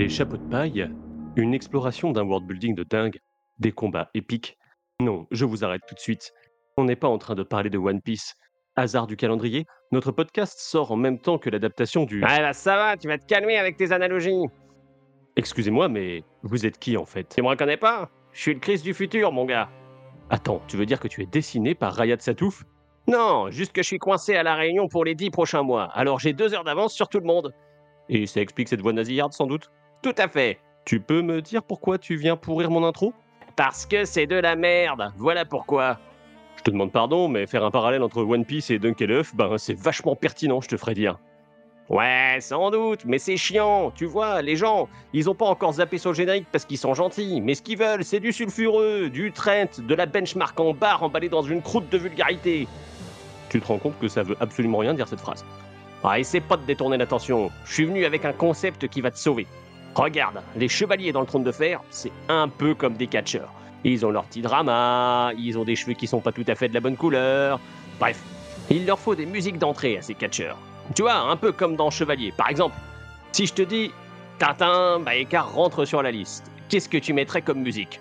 [0.00, 0.90] Les chapeaux de paille,
[1.36, 3.20] une exploration d'un world building de dingue,
[3.58, 4.56] des combats épiques.
[4.98, 6.32] Non, je vous arrête tout de suite.
[6.78, 8.34] On n'est pas en train de parler de One Piece.
[8.76, 12.22] Hasard du calendrier, notre podcast sort en même temps que l'adaptation du...
[12.24, 14.46] Ouais, bah ça va, tu vas te calmer avec tes analogies.
[15.36, 17.34] Excusez-moi, mais vous êtes qui en fait?
[17.34, 18.08] Tu me reconnais pas?
[18.32, 19.68] Je suis le Chris du futur, mon gars.
[20.30, 22.64] Attends, tu veux dire que tu es dessiné par Rayat Satouf?
[23.06, 26.18] Non, juste que je suis coincé à la Réunion pour les dix prochains mois, alors
[26.20, 27.52] j'ai deux heures d'avance sur tout le monde.
[28.08, 29.70] Et ça explique cette voix nasillarde sans doute?
[30.02, 30.58] Tout à fait.
[30.84, 33.12] Tu peux me dire pourquoi tu viens pourrir mon intro?
[33.56, 35.98] Parce que c'est de la merde, voilà pourquoi.
[36.56, 39.78] Je te demande pardon, mais faire un parallèle entre One Piece et Dunkelhoff, ben c'est
[39.78, 41.18] vachement pertinent, je te ferais dire.
[41.90, 45.98] Ouais, sans doute, mais c'est chiant, tu vois, les gens, ils ont pas encore zappé
[45.98, 49.32] sur le générique parce qu'ils sont gentils, mais ce qu'ils veulent, c'est du sulfureux, du
[49.32, 52.68] Trent, de la benchmark en barre emballée dans une croûte de vulgarité.
[53.48, 55.44] Tu te rends compte que ça veut absolument rien dire cette phrase
[56.04, 59.18] Ah, essaie pas de détourner l'attention, je suis venu avec un concept qui va te
[59.18, 59.48] sauver.
[59.94, 63.52] Regarde, les chevaliers dans le trône de fer, c'est un peu comme des catcheurs.
[63.84, 66.68] Ils ont leur petit drama, ils ont des cheveux qui sont pas tout à fait
[66.68, 67.58] de la bonne couleur.
[67.98, 68.22] Bref,
[68.70, 70.58] il leur faut des musiques d'entrée à ces catcheurs.
[70.94, 72.32] Tu vois, un peu comme dans Chevalier.
[72.36, 72.76] Par exemple,
[73.32, 73.90] si je te dis
[74.38, 78.00] Tintin, bah écart rentre sur la liste, qu'est-ce que tu mettrais comme musique?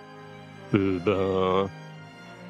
[0.73, 1.69] Euh, ben.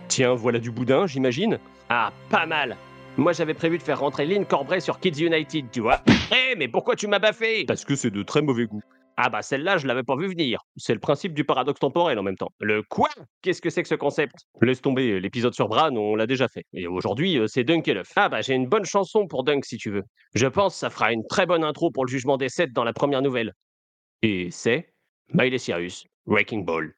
[0.08, 1.60] Tiens, voilà du boudin, j'imagine.
[1.90, 2.78] Ah, pas mal.
[3.18, 6.02] Moi, j'avais prévu de faire rentrer Lynn Corbray sur Kids United, tu vois.
[6.32, 7.66] Eh, mais pourquoi tu m'as baffé?
[7.66, 8.82] Parce que c'est de très mauvais goût.
[9.22, 10.62] Ah bah celle-là, je l'avais pas vu venir.
[10.78, 12.54] C'est le principe du paradoxe temporel en même temps.
[12.62, 13.10] Le quoi?
[13.42, 14.34] Qu'est-ce que c'est que ce concept?
[14.62, 16.64] Laisse tomber, l'épisode sur Bran, on l'a déjà fait.
[16.72, 18.14] Et aujourd'hui, euh, c'est Dunk et l'œuf.
[18.16, 20.04] Ah bah j'ai une bonne chanson pour Dunk si tu veux.
[20.36, 22.86] Je pense que ça fera une très bonne intro pour le jugement des sept dans
[22.86, 23.52] la première nouvelle.
[24.22, 24.94] Et c'est
[25.34, 26.94] Miley Cyrus, Wrecking Ball.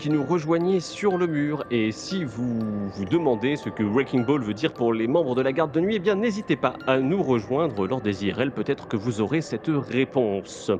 [0.00, 1.62] Qui nous rejoignez sur le mur.
[1.70, 5.42] Et si vous vous demandez ce que Wrecking Ball veut dire pour les membres de
[5.42, 8.50] la garde de nuit, eh bien n'hésitez pas à nous rejoindre lors des IRL.
[8.50, 10.70] Peut-être que vous aurez cette réponse.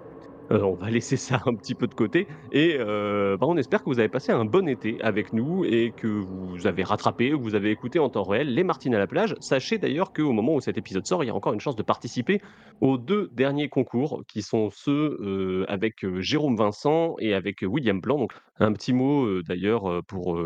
[0.52, 3.80] Euh, on va laisser ça un petit peu de côté et euh, bah, on espère
[3.80, 7.54] que vous avez passé un bon été avec nous et que vous avez rattrapé, vous
[7.54, 9.36] avez écouté en temps réel les Martines à la plage.
[9.40, 11.82] Sachez d'ailleurs qu'au moment où cet épisode sort, il y a encore une chance de
[11.82, 12.40] participer
[12.80, 18.18] aux deux derniers concours qui sont ceux euh, avec Jérôme Vincent et avec William Blanc.
[18.18, 20.38] Donc un petit mot d'ailleurs pour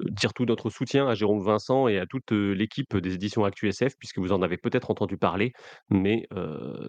[0.00, 4.18] dire tout notre soutien à Jérôme Vincent et à toute l'équipe des éditions ActuSF puisque
[4.18, 5.52] vous en avez peut-être entendu parler,
[5.90, 6.28] mais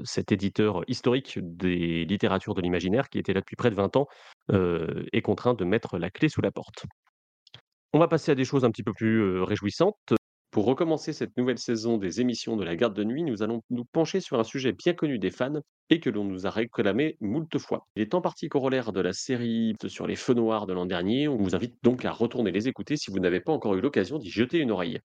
[0.04, 4.08] cet éditeur historique des de l'imaginaire qui était là depuis près de 20 ans
[4.52, 6.86] est contraint de mettre la clé sous la porte.
[7.94, 10.14] On va passer à des choses un petit peu plus réjouissantes.
[10.52, 13.86] Pour recommencer cette nouvelle saison des émissions de la garde de nuit, nous allons nous
[13.86, 17.58] pencher sur un sujet bien connu des fans et que l'on nous a réclamé moult
[17.58, 17.88] fois.
[17.96, 21.30] Il est en partie corollaire de la série sur les feux noirs de l'an dernier.
[21.30, 24.18] On vous invite donc à retourner les écouter si vous n'avez pas encore eu l'occasion
[24.18, 25.00] d'y jeter une oreille.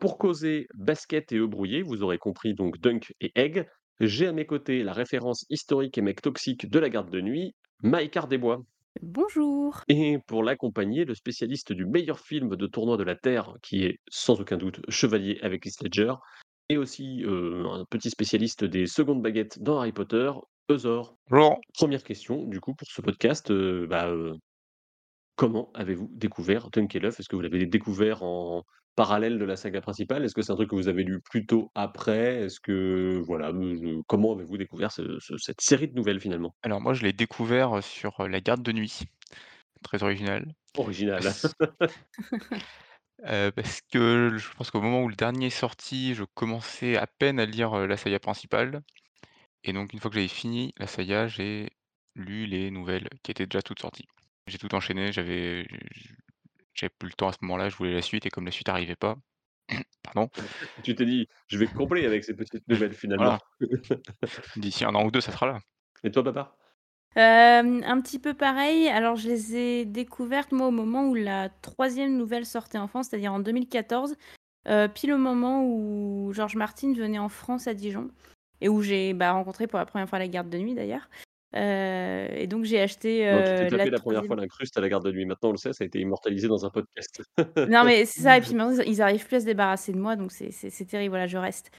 [0.00, 3.68] Pour causer basket et œufs brouillés, vous aurez compris donc Dunk et Egg.
[4.00, 7.56] J'ai à mes côtés la référence historique et mec toxique de la garde de nuit,
[7.82, 8.62] Mike Ardesbois.
[9.02, 9.82] Bonjour.
[9.88, 13.98] Et pour l'accompagner, le spécialiste du meilleur film de tournoi de la Terre, qui est
[14.08, 16.14] sans aucun doute Chevalier avec Heath Ledger,
[16.68, 20.30] et aussi euh, un petit spécialiste des secondes baguettes dans Harry Potter,
[20.70, 21.16] Eusor.
[21.28, 21.60] Bonjour.
[21.74, 24.34] Première question, du coup, pour ce podcast, euh, bah, euh,
[25.38, 28.64] comment avez-vous découvert Dunkelhoff Est-ce que vous l'avez découvert en
[28.96, 30.24] parallèle de la saga principale?
[30.24, 32.42] Est-ce que c'est un truc que vous avez lu plutôt après?
[32.42, 36.56] Est-ce que, voilà, euh, comment avez-vous découvert ce- ce- cette série de nouvelles finalement?
[36.62, 39.04] Alors moi, je l'ai découvert sur euh, La Garde de Nuit.
[39.84, 40.44] Très original.
[40.76, 41.22] Original.
[41.22, 41.30] Heu,
[43.54, 47.38] parce que je pense qu'au moment où le dernier est sorti, je commençais à peine
[47.38, 48.82] à lire, heu, la saga principale
[49.64, 51.70] et donc une fois que j'avais fini la saga, j'ai
[52.16, 54.06] lu les nouvelles qui étaient déjà toutes sorties.
[54.48, 55.66] J'ai tout enchaîné, j'avais
[56.74, 58.68] j'avais plus le temps à ce moment-là, je voulais la suite et comme la suite
[58.68, 59.16] arrivait pas
[60.02, 60.28] pardon,
[60.84, 63.24] Tu t'es dit: «Je vais combler avec ces petites nouvelles finalement».
[63.24, 63.38] voilà,
[64.56, 65.58] d'ici 1 an ou 2 ça sera là.
[66.04, 66.56] Et toi papa?
[67.16, 68.88] Hem, un petit peu pareil.
[68.88, 73.08] Alors je les ai découvertes, moi, au moment où la 3e nouvelle sortait en France,
[73.10, 74.16] c'est-à-dire en 2014,
[74.68, 78.10] heu, pile au moment où George Martin venait en France à Dijon
[78.60, 81.08] et où j'ai, bah, rencontré pour la 1re fois la garde de nuit d'ailleurs.
[81.54, 84.76] Heu et donc j'ai acheté, tu t'es heu, la tapé la première fois 3e l'incruste
[84.78, 85.26] à la garde de nuit.
[85.26, 87.22] Maintenant on le sait, ça a été immortalisé dans un podcast.
[87.66, 89.98] Non mais c'est ça et puis maintenant ils ils arrivent plus à se débarrasser de
[89.98, 91.70] moi donc c'est c'est c'est terrible, voilà, je reste.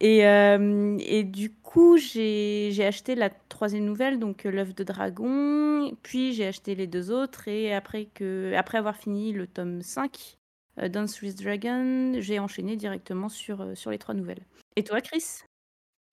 [0.00, 4.84] Et hem et du coup, j'ai j'ai acheté la 3e nouvelle, donc heu, L'œuf de
[4.84, 9.82] dragon, puis j'ai acheté les 2 autres et après que après avoir fini le tome
[9.82, 10.38] 5,
[10.82, 14.46] heu, Dance with Dragon, j'ai enchaîné directement sur, heu, sur les 3 nouvelles.
[14.76, 15.42] Et toi, Chris?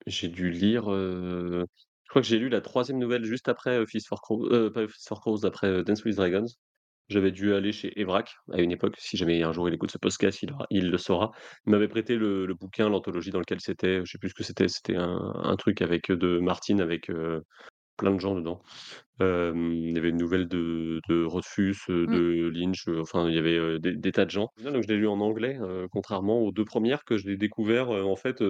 [0.06, 1.66] J'ai dû lire, heu,
[2.08, 4.88] je crois que j'ai lu la 3e nouvelle juste après, Fist for Crow heu, pas
[4.88, 6.46] Fist for Crows, après, Dance with Dragons.
[7.10, 9.98] J'avais dû aller chez Evrak à une époque, si jamais un jour il écoute ce
[9.98, 11.32] podcast, il il le saura.
[11.66, 14.70] Il m'avait prêté le bouquin, l'anthologie dans lequel c'était, je sais plus ce que c'était,
[14.70, 17.10] c'était un truc avec, de Martin avec,
[17.98, 18.62] plein de gens dedans.
[19.20, 22.06] Il y avait une nouvelle de de Rothfuss, Mmh.
[22.06, 24.50] de Lynch, enfin il y avait, des des tas de gens.
[24.64, 25.58] Donc je l'ai lu en anglais,
[25.92, 28.44] contrairement aux 2 premières que je l'ai découvert, en fait,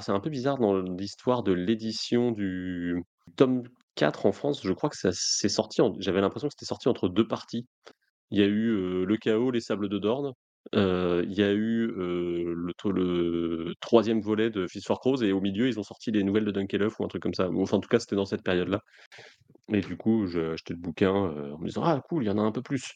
[0.00, 3.02] c'est un peu bizarre dans l'histoire de l'édition du
[3.36, 3.62] tome
[3.96, 6.88] 4 en France, je crois que ça c'est sorti en j'avais l'impression que c'était sorti
[6.88, 7.66] entre 2 parties.
[8.30, 10.32] Il y a eu, Le Chaos, Les Sables de Dorn,
[10.74, 15.22] heu, il y a eu, heu, le to le 3e volet de Fist for Crows
[15.22, 17.50] et au milieu, ils ont sorti les nouvelles de Dunkelhoff ou un truc comme ça.
[17.50, 18.82] Ou enfin, en tout cas, c'était dans cette période-là.
[19.72, 22.30] Et du coup, j'ai acheté le bouquin, heu, en me disant: «Ah cool, il y
[22.30, 22.92] en a un peu plus».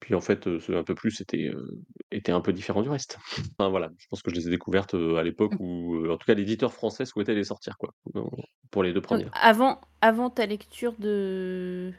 [0.00, 2.90] Puis en fait, heu, ce un peu plus était, heu, était un peu différent du
[2.90, 3.18] reste.
[3.58, 5.58] Enfin voilà, je pense que je les ai découvertes, heu, à l'époque Mmh.
[5.60, 8.30] où, heu, en tout cas l'éditeur français souhaitait les sortir quoi, dans
[8.72, 9.32] pour les 2 Donc premières.
[9.32, 11.92] avant avant ta lecture de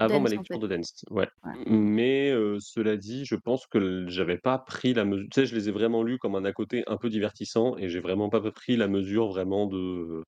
[0.00, 0.60] Avant ma Dance, en lecture fait?
[0.60, 1.28] de Dance, ouais.
[1.44, 1.58] Ouais.
[1.66, 5.68] Mais cela dit, je pense que j'avais pas pris la mesu tu sais, je les
[5.68, 8.76] ai vraiment lus comme un à côté un peu divertissant et j'ai vraiment pas pris
[8.76, 10.22] la mesure vraiment de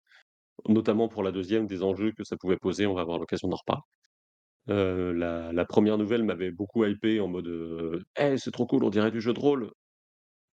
[0.68, 3.56] notamment pour la 2e, des enjeux que ça pouvait poser, on va avoir l'occasion d'en
[3.58, 3.82] reparler.
[4.68, 8.90] La la 1re nouvelle m'avait beaucoup hypé en mode, heu: «Eh, c'est trop cool, on
[8.90, 9.70] dirait du jeu de rôle.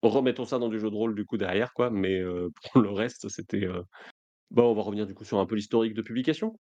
[0.03, 1.89] Remettons ça dans du jeu de rôle du coup derrière quoi».
[1.91, 2.21] Mais
[2.73, 3.67] pour le reste, c'était,
[4.51, 6.55] bah, on va revenir du coup sur un peu l'historique de publication,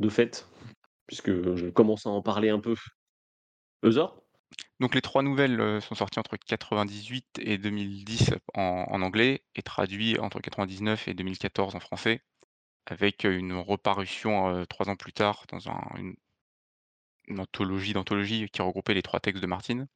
[0.00, 0.48] de fait,
[1.06, 2.74] puisque je commence à en parler un peu.
[3.84, 4.22] Heuzor?
[4.80, 10.18] Donc les 3 nouvelles, heu, sont sorties entre 98 et 2010 en anglais et traduit
[10.18, 12.20] entre 99 et 2014 en français,
[12.86, 15.80] avec, une reparution, heu, 3 ans plus tard dans un
[17.28, 19.86] une anthologie d'anthologies qui regroupait les 3 textes de Martin.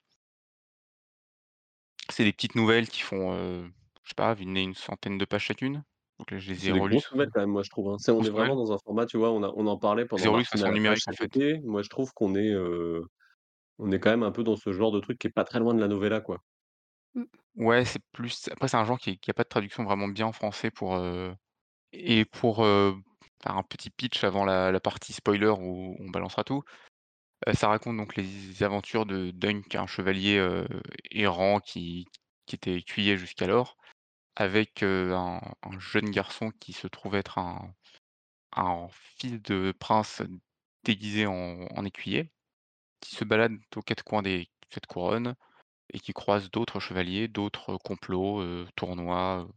[2.08, 3.70] C'est des petites nouvelles qui font, heu,
[4.04, 5.84] je sais pas, une centaine de pages chacune.
[6.20, 7.96] Donc là, je les ai C'est des grosses nouvelles quand même, moi je trouve, hein.
[7.98, 8.56] C'est on est grosses vraiment nouvelles?
[8.56, 10.44] dans un format, tu vois, on a on en parlait Je les ai pendant de
[10.44, 11.32] façon la page numérique en fait.
[11.64, 12.54] Moi je trouve qu'on est,
[13.78, 15.58] on est quand même un peu dans ce genre de truc qui est pas très
[15.58, 16.38] loin de la novella, quoi.
[17.14, 17.24] Mmh.
[17.56, 20.26] Ouais, c'est plus après c'est un genre qui qui a pas de traduction vraiment bien
[20.26, 21.34] en français pour, heu
[21.92, 22.96] et pour, heu,
[23.42, 26.62] faire un petit pitch avant la la partie spoiler où on balancera tout.
[27.54, 30.38] Ça raconte donc les aventures de Dunk, un chevalier,
[31.12, 32.06] errant qui
[32.46, 33.76] qui était écuyer jusqu'alors,
[34.36, 37.74] avec, un un jeune garçon qui se trouve être un
[38.56, 40.22] un fils de prince
[40.84, 42.30] déguisé en écuyer,
[43.00, 45.34] qui se balade aux 4 coins des 7 couronnes
[45.92, 48.44] et qui croise d'autres chevaliers, d'autres complots,
[48.76, 49.48] tournois,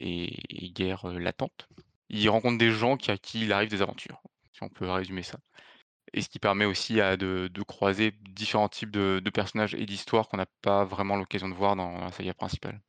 [0.00, 1.68] et guerres, latentes.
[2.08, 4.20] Il rencontre des gens qui à qui il arrive des aventures,
[4.52, 5.38] si on peut résumer ça
[6.14, 10.28] et ce qui permet aussi de de croiser différents types de de personnages et d'histoires
[10.28, 12.80] qu'on n'a pas vraiment l'occasion de voir dans la saga principale.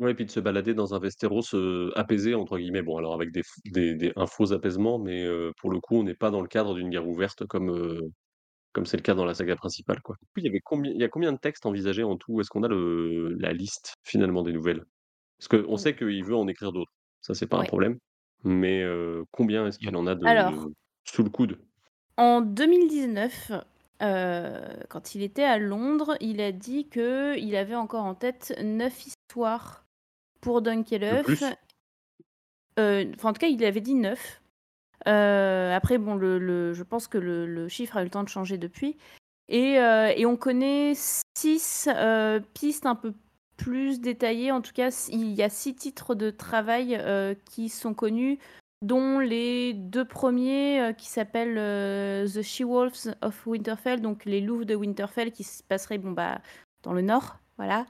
[0.00, 2.82] Ouais et puis de se balader dans un Westeros, heu, «apaisé» entre guillemets.
[2.82, 5.96] Bon alors avec des f des des un faux apaisement, mais heu, pour le coup,
[5.96, 8.02] on n'est pas dans le cadre d'une guerre ouverte comme, heu,
[8.72, 10.16] comme c'est le cas dans la saga principale, quoi.
[10.34, 12.40] Puis il y avait combien il y a combien de textes envisagés en tout?
[12.40, 14.84] Est-ce qu'on a le la liste finalement des nouvelles?
[15.38, 17.66] Parce qu'on Ou sait qu'il veut en écrire d'autres, ça c'est pas un Ouais.
[17.66, 17.98] problème,
[18.44, 20.68] mais heu, combien est-ce Il y en qu'il en a de
[21.04, 21.58] sous le coude?
[22.16, 23.50] en 2019,
[24.02, 29.06] heu, quand il était à Londres, il a dit qu'il avait encore en tête 9
[29.06, 29.84] histoires
[31.20, 31.42] pour?
[32.78, 34.40] Heu, enfin en tout cas, il avait dit 9.
[35.06, 38.24] Heu, après bon le le je pense que le le chiffre a eu le temps
[38.24, 38.96] de changer depuis
[39.48, 40.92] et et on connaît
[41.36, 43.14] 6, heu, pistes un peu
[43.56, 44.52] plus détaillées.
[44.52, 47.00] En tout cas, il y a 6 titres de travail,
[47.46, 48.38] qui sont connus,
[48.82, 54.64] dont les deux premiers euh, qui s'appellent euh, The She-Wolves of Winterfell, donc les loups
[54.64, 56.40] de Winterfell qui se passeraient bon, bah,
[56.82, 57.84] dans le nord, voilà,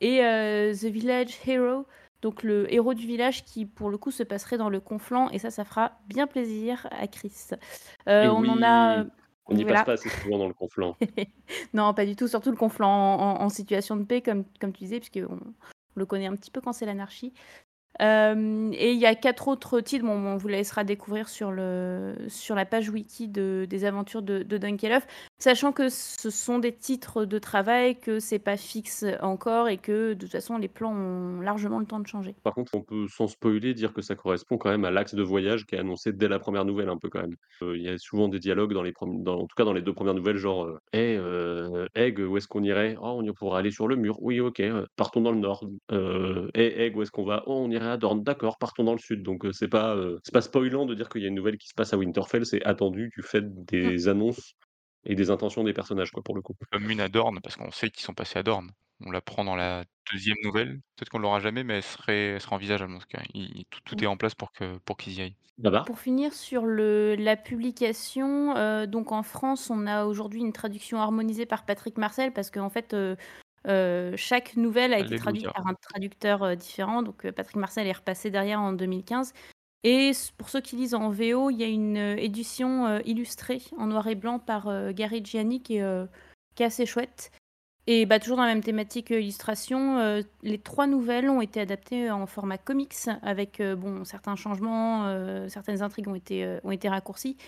[0.00, 1.86] et euh, The Village Hero,
[2.22, 5.38] donc le héros du village qui pour le coup se passerait dans le Conflant, et
[5.38, 7.32] ça, ça fera bien plaisir à Chris.
[8.08, 9.04] Euh, on oui, en a.
[9.46, 9.78] on n'y voilà.
[9.84, 10.96] passe pas assez souvent dans le conflant.
[11.74, 14.72] non, pas du tout, surtout le conflit en, en- en situation de paix, comme, comme
[14.72, 15.38] tu disais, puisqu'on on
[15.96, 17.32] le connaît un petit peu quand c'est l'anarchie.
[18.00, 22.14] Euh, et il y a quatre autres titres, bon, on vous laissera découvrir sur, le,
[22.28, 25.06] sur la page wiki de, des aventures de, de Dunkelhoff,
[25.38, 30.14] sachant que ce sont des titres de travail, que c'est pas fixe encore et que
[30.14, 32.34] de toute façon les plans ont largement le temps de changer.
[32.42, 35.22] Par contre, on peut, sans spoiler, dire que ça correspond quand même à l'axe de
[35.22, 37.36] voyage qui est annoncé dès la première nouvelle, un peu quand même.
[37.62, 39.82] Euh, Il y a souvent des dialogues dans les dans, en tout cas dans les
[39.82, 41.18] deux premières nouvelles, genre euh, Hey,
[41.94, 42.96] Egg, où est-ce qu'on irait?
[43.00, 44.16] Oh, on y pourra aller sur le mur.
[44.22, 44.62] Oui, ok,
[44.96, 45.64] partons dans le nord.
[46.54, 47.42] Hey, Egg, où est-ce qu'on va?
[47.46, 48.22] Oh, on irait à Dorne.
[48.22, 49.22] D'accord, partons dans le sud.
[49.22, 51.58] Donc euh, c'est pas euh, c'est pas spoilant de dire qu'il y a une nouvelle
[51.58, 54.54] qui se passe à Winterfell, c'est attendu du fait des annonces
[55.04, 56.54] et des intentions des personnages, quoi, pour le coup.
[56.70, 58.70] Comme une à Dorne, parce qu'on sait qu'ils sont passés à Dorne.
[59.06, 60.80] On l'apprend dans la deuxième nouvelle.
[60.96, 63.22] Peut-être qu'on l'aura jamais, mais elle serait elle serait envisageable en tout cas.
[63.34, 65.36] Il tout tout est en place pour que pour qu'ils y aillent.
[65.86, 71.00] Pour finir sur le, la publication, euh, donc en France, on a aujourd'hui une traduction
[71.00, 73.14] harmonisée par Patrick Marcel parce qu'en fait, euh,
[73.66, 77.02] euh, chaque nouvelle a été traduite par un traducteur euh, différent.
[77.02, 79.32] Donc euh, Patrick Marcel est repassé derrière en 2015.
[79.82, 84.06] Et pour ceux qui lisent en VO, il y a une édition illustrée en noir
[84.08, 86.06] et blanc par Gary Gianni qui est,
[86.54, 87.30] qui est assez chouette.
[87.86, 92.26] Et bah, toujours dans la même thématique illustration, les trois nouvelles ont été adaptées en
[92.26, 97.38] format comics avec bon, certains changements, certaines intrigues ont été, ont été raccourcies.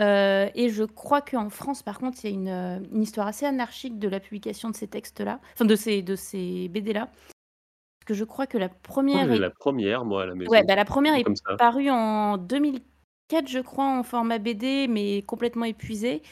[0.00, 3.26] Euh, et je crois qu'en France, par contre, il y a une, euh, une histoire
[3.26, 7.06] assez anarchique de la publication de ces textes-là, enfin de ces, de ces BD-là.
[7.06, 10.34] Parce que je crois que la Oh, première j'ai est la première, moi, à la
[10.34, 10.50] maison.
[10.50, 11.56] Ouais, bah, la première est ça.
[11.56, 16.22] parue en 2004, je crois, en format BD, mais complètement épuisée.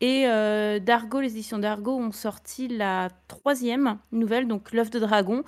[0.00, 5.42] Et euh, Dargo, les éditions Dargo ont sorti la troisième nouvelle, donc L'œuf de dragon,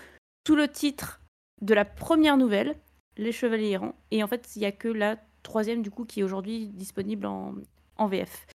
[0.46, 1.20] sous le titre
[1.60, 2.76] de la première nouvelle,
[3.18, 3.94] Les Chevaliers errants.
[4.10, 5.16] Et en fait, il n'y a que la
[5.48, 8.46] troisième, du coup, qui est aujourd'hui disponible en, VF.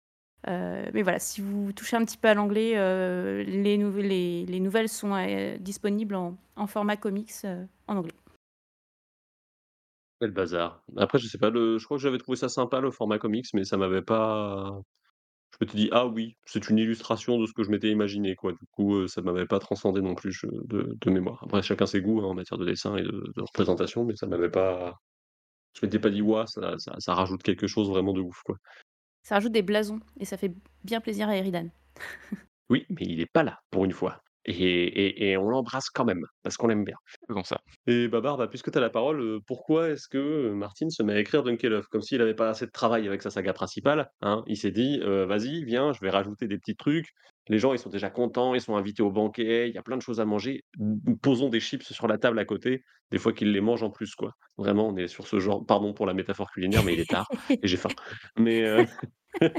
[0.48, 4.44] Euh, mais voilà, si vous touchez un petit peu à l'anglais, euh, les, nou- les,
[4.46, 7.32] les nouvelles sont euh, disponibles en, format comics
[7.88, 8.14] en anglais.
[10.20, 10.84] Quel bazar.
[10.96, 13.64] Après, je sais pas, je crois que j'avais trouvé ça sympa, le format comics, mais
[13.64, 14.80] ça m'avait pas.
[15.52, 18.52] Je m'étais dit, ah oui, c'est une illustration de ce que je m'étais imaginé, quoi.
[18.52, 21.42] Du coup, ça m'avait pas transcendé non plus de mémoire.
[21.44, 24.26] Après, chacun ses goûts hein, en matière de dessin et de, de représentation, mais ça
[24.26, 25.00] m'avait pas.
[25.74, 28.56] Je m'étais pas dit, ouah, ça, ça, ça rajoute quelque chose vraiment de ouf, quoi.
[29.22, 30.52] Ça rajoute des blasons et ça fait
[30.84, 31.68] bien plaisir à Eridan.
[32.70, 34.22] Oui, mais il est pas là, pour une fois.
[34.46, 36.96] Et, et, et on l'embrasse quand même, parce qu'on l'aime bien.
[37.28, 37.60] Faisons ça.
[37.86, 41.02] Et Babar, bah, puisque tu as la parole, euh, pourquoi est-ce que euh, Martin se
[41.02, 41.86] met à écrire Dunkelhoff?
[41.88, 44.10] Comme s'il n'avait pas assez de travail avec sa saga principale.
[44.22, 47.12] Hein il s'est dit, euh, vas-y, viens, je vais rajouter des petits trucs.
[47.48, 49.96] Les gens, ils sont déjà contents, ils sont invités au banquet, il y a plein
[49.96, 50.64] de choses à manger.
[51.22, 54.14] Posons des chips sur la table à côté, des fois qu'ils les mangent en plus,
[54.14, 54.36] quoi.
[54.56, 55.64] Vraiment, on est sur ce genre.
[55.66, 57.90] Pardon pour la métaphore culinaire, mais il est tard et j'ai faim.
[58.38, 58.84] Mais euh,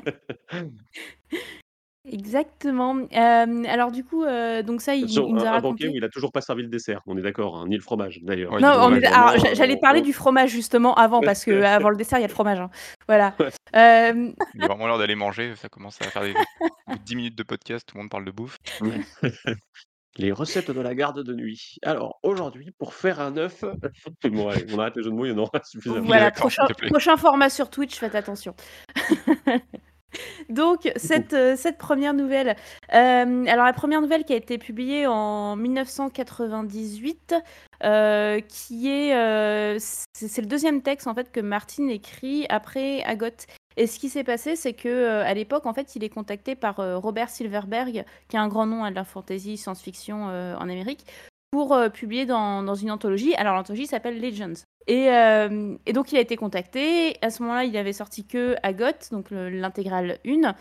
[2.05, 2.95] Exactement.
[2.97, 5.89] Euh, alors du coup, euh, donc ça, il, sur il nous a un, raconté.
[5.93, 8.51] il a toujours pas servi le dessert, on est d'accord, hein, ni le fromage d'ailleurs.
[8.53, 9.03] Ouais, Non, du on fromage.
[9.03, 11.95] est- alors, Vraiment, j'a- j'allais parler on- du fromage justement avant parce que avant le
[11.95, 12.59] dessert, il y a le fromage.
[12.59, 12.69] hein.
[13.07, 13.33] Voilà.
[13.39, 13.49] Ouais.
[13.75, 17.03] Euh, Il est vraiment l'heure d'aller manger, ça commence à faire des au bout de
[17.03, 18.57] 10 minutes de podcast, tout le monde parle de bouffe.
[20.17, 21.77] Les recettes de la garde de nuit.
[21.83, 23.63] Alors, aujourd'hui, pour faire un œuf,
[24.25, 26.01] bon, allez, on arrête les jeux de mots, il y en aura suffisamment.
[26.05, 26.89] voilà, d'accord, prochain, s'il te plaît.
[26.89, 28.53] prochain format sur Twitch, faites attention.
[30.49, 32.55] Donc, cette, euh, cette première nouvelle.
[32.93, 37.35] euh, alors, la première nouvelle qui a été publiée en 1998,
[37.83, 39.79] euh, qui est.
[39.79, 43.27] c'est le deuxième texte, en fait, que Martin écrit après Agot.
[43.75, 46.75] Et ce qui s'est passé, c'est que à l'époque, en fait, il est contacté par
[47.01, 51.05] Robert Silverberg, qui est un grand nom à de la fantasy science-fiction en Amérique,
[51.53, 53.35] pour euh, publier dans, dans une anthologie.
[53.35, 54.63] Alors, l'anthologie s'appelle Legends.
[54.87, 57.15] Et, euh, et donc, il a été contacté.
[57.21, 60.55] À ce moment-là, il avait sorti que Agot, donc le- l'intégrale 1.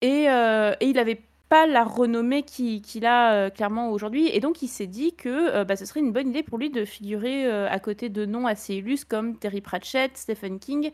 [0.00, 4.30] Et, euh, et il n'avait pas la renommée qui- qu'il a clairement aujourd'hui.
[4.32, 6.86] Et donc, il s'est dit que bah, ce serait une bonne idée pour lui de
[6.86, 10.90] figurer à côté de noms assez illustres comme Terry Pratchett, Stephen King,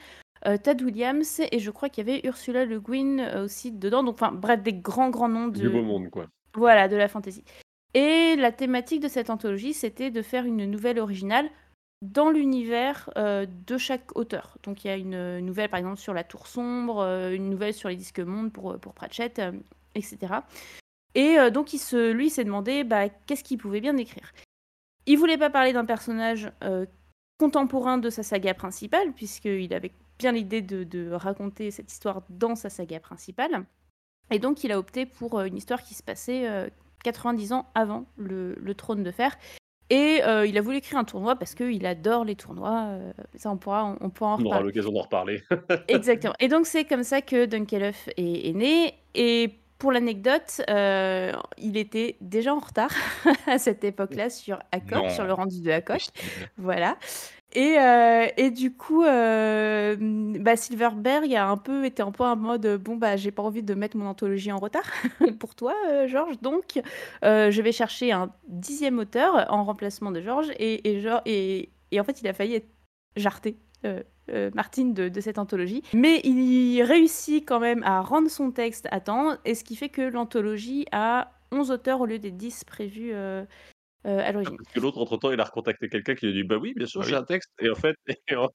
[0.64, 4.02] Tad Williams, et je crois qu'il y avait Ursula Le Guin aussi dedans.
[4.02, 6.26] Donc, enfin, bref, des grands, grands noms de, Du beau monde, quoi.
[6.56, 7.44] voilà, de la fantasy.
[7.94, 11.48] Et la thématique de cette anthologie, c'était de faire une nouvelle originale
[12.02, 14.58] dans l'univers euh, de chaque auteur.
[14.62, 17.72] Donc il y a une nouvelle par exemple sur la Tour Sombre, euh, une nouvelle
[17.72, 19.52] sur les disques mondes pour, pour Pratchett, euh,
[19.94, 20.34] etc.
[21.14, 24.32] Et euh, donc se, lui s'est demandé bah, qu'est-ce qu'il pouvait bien écrire?
[25.06, 26.86] Il voulait pas parler d'un personnage euh,
[27.38, 32.70] contemporain de sa saga principale, puisqu'il avait bien l'idée de, raconter cette histoire dans sa
[32.70, 33.64] saga principale.
[34.30, 36.68] Et donc, il a opté pour euh, une histoire qui se passait euh,
[37.04, 39.36] 90 ans avant le, le Trône de Fer.
[39.90, 42.86] Et euh, il a voulu écrire un tournoi parce qu'il adore les tournois.
[42.88, 45.42] euh, ça, on pourra, on, on pourra en On aura l'occasion d'en reparler.
[45.88, 46.34] Exactement.
[46.40, 48.94] Et donc, c'est comme ça que Dunkelhoff est, est né.
[49.14, 52.90] Et pour l'anecdote, euh, il était déjà en retard
[53.46, 54.58] à cette époque-là sur
[55.10, 56.12] sur le rendu de.
[56.14, 56.48] Possible.
[56.56, 56.96] Voilà.
[57.54, 59.94] Et, euh, et du coup, euh,
[60.40, 63.62] bah, Silverberg a un peu été un peu en mode bon bah j'ai pas envie
[63.62, 64.82] de mettre mon anthologie en retard
[65.38, 66.40] pour toi, euh, Georges.
[66.42, 66.80] Donc
[67.24, 70.88] euh, je vais chercher un dixième auteur en remplacement de Georges et,
[71.92, 72.68] et, en fait il a failli être
[73.16, 73.56] jarté.
[73.84, 75.82] euh, euh, Martine de, de cette anthologie.
[75.92, 79.90] Mais il réussit quand même à rendre son texte à temps, et ce qui fait
[79.90, 83.12] que l'anthologie a 11 auteurs au lieu des 10 prévus
[84.06, 84.56] euh, à l'origine.
[84.56, 86.86] Parce que l'autre, entre-temps, il a recontacté quelqu'un qui lui a dit Bah oui, bien
[86.86, 87.20] sûr, Bah j'ai oui.
[87.20, 87.50] un texte.
[87.60, 87.96] Et en fait,
[88.28, 88.48] et en-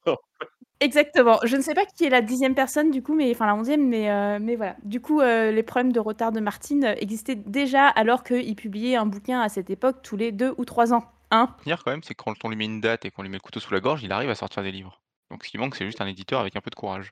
[0.82, 1.40] Exactement.
[1.44, 3.86] Je ne sais pas qui est la dixième personne du coup, mais enfin la onzième,
[3.88, 4.78] mais euh, mais voilà.
[4.84, 9.06] Du coup, euh, les problèmes de retard de Martine existaient déjà alors qu'il publiait un
[9.06, 11.04] bouquin à cette époque tous les deux ou trois ans.
[11.32, 13.30] Hein Tenir quand même, c'est que quand on lui met une date et qu'on lui
[13.30, 15.02] met le couteau sous la gorge, il arrive à sortir des livres.
[15.32, 17.12] Donc ce qui manque, c'est juste un éditeur avec un peu de courage.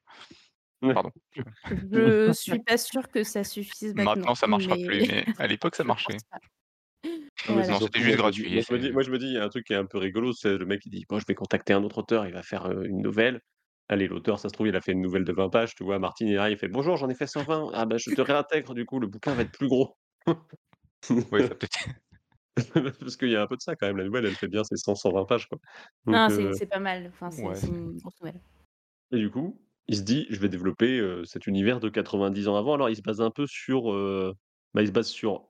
[0.81, 1.11] Pardon.
[1.91, 4.15] Je suis pas sûre que ça suffise maintenant.
[4.15, 6.17] Maintenant, ça marchera mais- plus, mais à l'époque, ça marchait.
[7.01, 7.51] Pense pas.
[7.53, 7.63] Non, mais Voilà.
[7.65, 8.93] c'est Non, surtout, c'était juste moi, je me dis- gratuit, Moi je, me c'est- dis,
[8.93, 10.57] moi, je me dis, il y a un truc qui est un peu rigolo, c'est
[10.57, 12.83] le mec qui dit Bon, je vais contacter un autre auteur, il va faire euh,
[12.83, 13.41] une nouvelle.
[13.89, 15.97] Allez, l'auteur, ça se trouve, il a fait une nouvelle de 20 pages, tu vois.
[15.99, 17.69] Martine, il arrive, il fait Bonjour, j'en ai fait 120.
[17.73, 19.95] Ah, bah, je te réintègre, du coup, le bouquin va être plus gros.
[21.31, 21.77] Ouais, ça peut-être.
[22.99, 23.97] Parce qu'il y a un peu de ça quand même.
[23.97, 25.59] La nouvelle, elle fait bien ses 100, 120 pages, quoi.
[26.05, 27.07] Donc, Non, euh, c'est c'est pas mal.
[27.07, 28.41] Enfin, c'est Ouais, c'est c'est- une grosse nouvelle.
[29.11, 32.73] Et du coup, il se dit: «Je vais développer, cet univers de 90 ans avant».
[32.73, 33.93] Alors il se base un peu sur,
[34.73, 35.47] bah, il se base sur,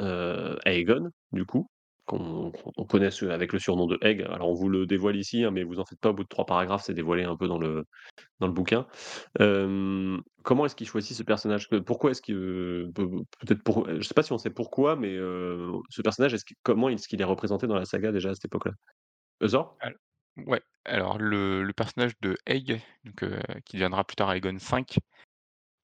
[0.00, 1.68] Aegon, du coup,
[2.06, 4.22] qu'on qu'on connaît avec le surnom de Egg.
[4.22, 6.28] Alors on vous le dévoile ici, hein, mais vous en faites pas, au bout de
[6.28, 7.84] 3 paragraphes, c'est dévoilé un peu dans le
[8.40, 8.86] dans le bouquin.
[10.42, 11.68] Comment est-ce qu'il choisit ce personnage?
[11.68, 13.08] Que pourquoi est-ce que peut
[13.40, 17.20] peut-être je sais pas si on sait pourquoi, mais, ce personnage, qu'il comment est-ce qu'il
[17.20, 18.72] est représenté dans la saga déjà à cette époque-là?
[19.40, 19.76] Azor?
[20.46, 24.98] Ouais, alors le, personnage de Egg, donc, euh, qui deviendra plus tard Aegon 5,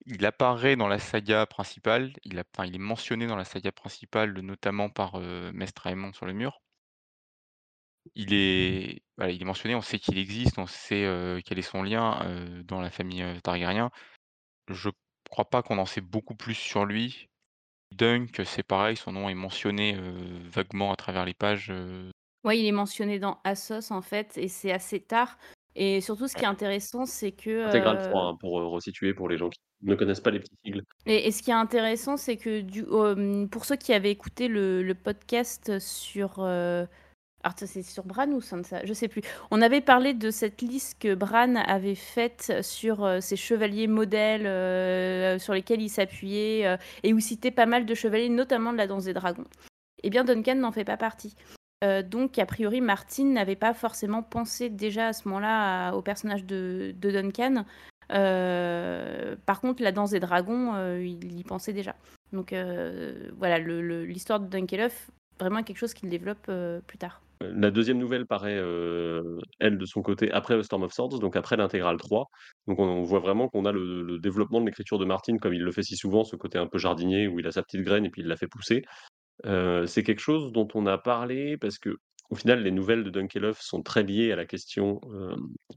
[0.06, 3.72] il apparaît dans la saga principale, il, a, enfin, il est mentionné dans la saga
[3.72, 6.60] principale, notamment par euh, Mestre Aemon sur le mur.
[8.14, 11.62] Il est, voilà, il est mentionné, on sait qu'il existe, on sait euh, quel est
[11.62, 13.90] son lien euh, dans la famille Targaryen.
[14.68, 14.90] Je
[15.30, 17.30] crois pas qu'on en sait beaucoup plus sur lui.
[17.92, 19.96] Dunk, c'est pareil, son nom est mentionné
[20.50, 21.72] vaguement à travers les pages.
[22.42, 25.38] Ouais, il est mentionné dans Assos en fait, et c'est assez tard.
[25.76, 27.66] Et surtout, ce qui est intéressant, c'est que.
[27.66, 30.40] Intégral euh, 3, hein, pour, heu, resituer pour les gens qui ne connaissent pas les
[30.40, 30.82] petits sigles.
[31.06, 34.48] Et, et ce qui est intéressant, c'est que du, euh, pour ceux qui avaient écouté
[34.48, 36.36] le, le podcast sur.
[36.38, 36.86] euh,
[37.42, 38.86] alors, ça, c'est sur Bran ou Sansa?
[38.86, 39.20] Je sais plus.
[39.50, 44.46] On avait parlé de cette liste que Bran avait faite sur euh, ses chevaliers modèles
[44.46, 48.78] euh, sur lesquels il s'appuyait euh, et où citait pas mal de chevaliers, notamment de
[48.78, 49.44] la danse des dragons.
[50.02, 51.34] Eh bien, Duncan n'en fait pas partie.
[51.84, 56.44] Euh, donc, a priori, Martin n'avait pas forcément pensé déjà à ce moment-là au personnage
[56.44, 57.64] de, Duncan.
[58.12, 61.94] Euh, par contre, la danse des dragons, euh, il y pensait déjà.
[62.32, 62.54] Donc
[63.38, 66.50] voilà, le- le- l'histoire de Dunkelhoff, vraiment quelque chose qu'il développe
[66.86, 67.20] plus tard.
[67.40, 68.60] La deuxième nouvelle paraît,
[69.60, 72.26] elle, de son côté, après Storm of Swords, donc après l'intégrale 3.
[72.66, 75.54] Donc on on voit vraiment qu'on a le le développement de l'écriture de Martin comme
[75.54, 77.82] il le fait si souvent, ce côté un peu jardinier où il a sa petite
[77.82, 78.84] graine et puis il la fait pousser.
[79.42, 83.82] C'est quelque chose dont on a parlé parce qu'au final, les nouvelles de Dunkelhoff sont
[83.82, 85.00] très liées à la question,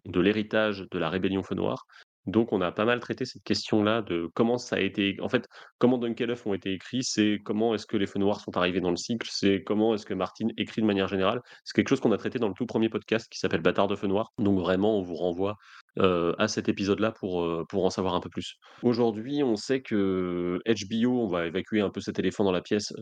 [0.05, 1.85] de l'héritage de la rébellion Feu Noir.
[2.27, 5.47] Donc on a pas mal traité cette question-là de comment ça a été en fait,
[5.79, 8.91] comment Dunkelhoff ont été écrits, c'est comment est-ce que les Feux Noirs sont arrivés dans
[8.91, 11.41] le cycle, c'est comment est-ce que Martin écrit de manière générale.
[11.63, 13.95] C'est quelque chose qu'on a traité dans le tout premier podcast qui s'appelle Bâtard de
[13.95, 14.31] Feu Noir.
[14.37, 15.55] Donc vraiment, on vous renvoie,
[15.99, 17.39] à cet épisode-là pour,
[17.73, 18.55] en savoir un peu plus.
[18.83, 22.93] Aujourd'hui, on sait que HBO, on va évacuer un peu cet éléphant dans la pièce,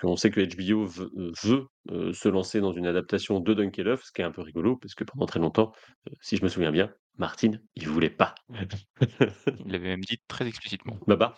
[0.00, 1.10] qu'on sait que HBO veut
[1.44, 4.94] veut, se lancer dans une adaptation de Dunkelhoff, ce qui est un peu rigolo parce
[4.94, 5.72] que pendant très longtemps,
[6.08, 8.34] heu, si je me souviens bien, Martin, il voulait pas.
[8.50, 10.98] il l'avait même dit très explicitement.
[11.06, 11.36] Baba?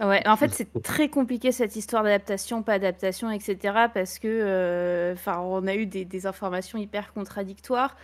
[0.00, 3.88] Ouais, en fait, c'est très compliqué cette histoire d'adaptation, pas adaptation, etc.
[3.92, 7.96] Parce que, euh, enfin, on a eu des, des informations hyper contradictoires.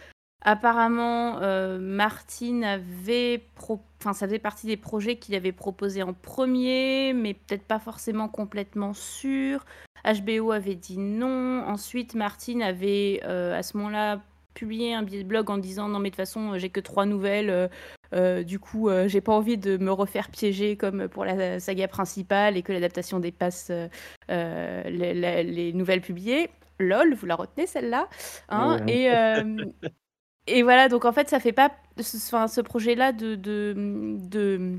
[0.42, 7.12] Apparemment, euh, Martin avait, enfin, ça faisait partie des projets qu'il avait proposés en premier,
[7.12, 9.66] mais peut-être pas forcément complètement sûr.
[10.02, 11.62] HBO avait dit non.
[11.66, 14.22] Ensuite, Martin avait, euh, à ce moment-là,
[14.54, 17.06] publié un billet de blog en disant non mais de toute façon j'ai que trois
[17.06, 17.68] nouvelles, euh,
[18.12, 21.88] euh, du coup euh, j'ai pas envie de me refaire piéger comme pour la saga
[21.88, 23.88] principale et que l'adaptation dépasse euh,
[24.30, 26.50] euh, les, la- les nouvelles publiées.
[26.78, 28.08] Lol, vous la retenez celle-là.
[28.48, 28.92] hein, Ouais.
[28.94, 29.64] et, euh,
[30.46, 33.74] et voilà, donc en fait ça fait pas, ce, enfin, ce projet-là de, de,
[34.18, 34.78] de,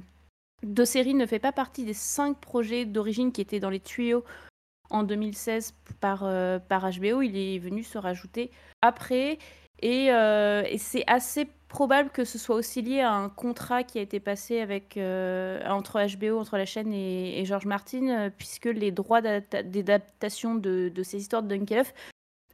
[0.63, 4.23] de série ne fait pas partie des cinq projets d'origine qui étaient dans les tuyaux
[4.91, 7.21] en 2016 par, euh, par HBO.
[7.21, 8.51] Il est venu se rajouter
[8.82, 9.39] après.
[9.82, 13.97] Et, euh, et c'est assez probable que ce soit aussi lié à un contrat qui
[13.97, 18.30] a été passé avec, euh, entre HBO, entre la chaîne et, et George Martin, euh,
[18.30, 21.93] puisque les droits d'adapta- d'adaptation de, de ces histoires de Dunkelhoff,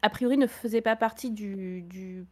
[0.01, 2.25] a priori, ne faisaient pas partie du, du,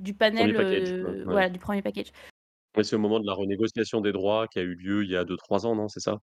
[0.00, 1.24] du panel, Premier package, euh, ouais, ouais.
[1.24, 2.10] voilà, du premier package.
[2.76, 5.16] Ouais, c'est au moment de la renégociation des droits qui a eu lieu il y
[5.16, 6.18] a 2-3 ans, non, c'est ça?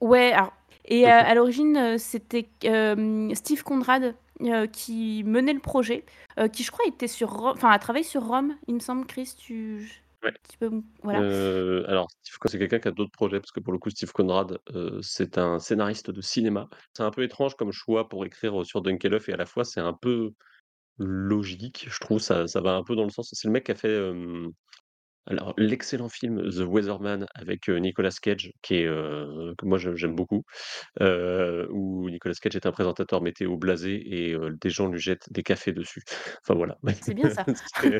[0.00, 0.52] Ouais, alors,
[0.84, 6.04] et euh, à l'origine, euh, c'était euh, Steve Conrad euh, qui menait le projet,
[6.38, 9.06] euh, qui je crois était sur Rome, enfin a travaillé sur Rome, il me semble.
[9.06, 9.88] Chris, tu,
[10.22, 10.32] Ouais.
[10.62, 11.20] me- voilà.
[11.20, 14.12] Heu, alors Steve c'est quelqu'un qui a d'autres projets parce que pour le coup Steve
[14.12, 14.58] Conrad,
[15.02, 16.68] c'est un scénariste de cinéma.
[16.94, 19.80] C'est un peu étrange comme choix pour écrire, sur Dunkelhoff et à la fois c'est
[19.80, 20.32] un peu
[20.98, 23.72] logique, je trouve ça ça va un peu dans le sens c'est le mec qui
[23.72, 24.12] a fait,
[25.26, 29.94] alors l'excellent film The Weatherman avec, heu, Nicolas Cage qui est, heu, que moi je
[29.96, 30.44] j'aime beaucoup,
[31.00, 35.32] heu, où Nicolas Cage est un présentateur météo blasé et heu, des gens lui jettent
[35.32, 36.02] des cafés dessus.
[36.42, 36.78] Enfin voilà.
[37.02, 37.48] C'est bien ça.
[37.54, 37.98] C'est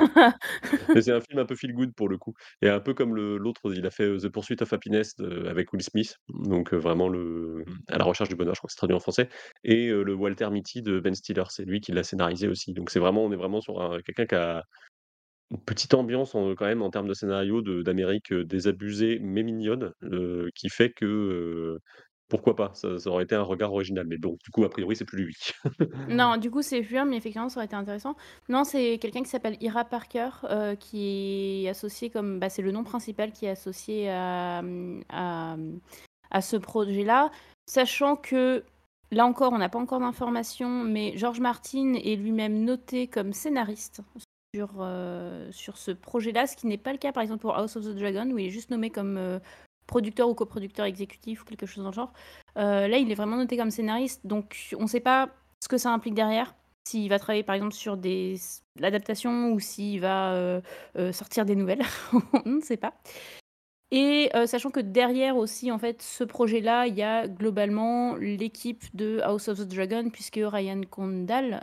[0.94, 3.14] mais c'est un film un peu feel good pour le coup et un peu comme
[3.14, 6.72] le l'autre, il a fait, heu, The Pursuit of Happiness de avec Will Smith, donc
[6.74, 9.28] heu, vraiment le à la recherche du bonheur, je crois que c'est traduit en français
[9.64, 12.72] et heu, le Walter Mitty de Ben Stiller, c'est lui qui l'a scénarisé aussi.
[12.74, 14.64] Donc c'est vraiment on est vraiment sur un quelqu'un qui a
[15.66, 19.92] petite ambiance en quand même en termes de scénario de d'Amérique, heu, désabusée mais mignonne,
[20.02, 21.78] heu, qui fait que, heu,
[22.28, 22.72] pourquoi pas?
[22.74, 25.24] Ça ça aurait été un regard original mais bon, du coup a priori c'est plus
[25.24, 25.36] lui.
[26.06, 28.14] Non, du coup, c'est Fuhr, mais effectivement, ça aurait été intéressant.
[28.50, 30.28] Non, c'est quelqu'un qui s'appelle Ira Parker,
[30.78, 32.38] qui est associé comme.
[32.40, 34.62] Bah, c'est le nom principal qui est associé à,
[35.08, 35.56] à,
[36.30, 37.30] à ce projet-là.
[37.66, 38.64] Sachant que,
[39.12, 44.02] là encore, on n'a pas encore d'informations, mais George Martin est lui-même noté comme scénariste
[44.54, 47.74] sur, euh, sur ce projet-là, ce qui n'est pas le cas, par exemple, pour House
[47.74, 49.40] of the Dragon, où il est juste nommé comme euh,
[49.88, 52.12] producteur ou coproducteur exécutif ou quelque chose dans le genre.
[52.56, 55.76] Euh, là, il est vraiment noté comme scénariste, donc on ne sait pas ce que
[55.76, 56.54] ça implique derrière.
[56.86, 58.36] S'il va travailler par exemple sur des
[58.78, 60.60] l'adaptation ou s'il va
[61.12, 61.82] sortir des nouvelles,
[62.44, 62.92] on ne sait pas.
[63.90, 69.20] Et sachant que derrière aussi, en fait, ce projet-là, il y a globalement l'équipe de
[69.22, 71.62] House of the Dragon, puisque Ryan Condal,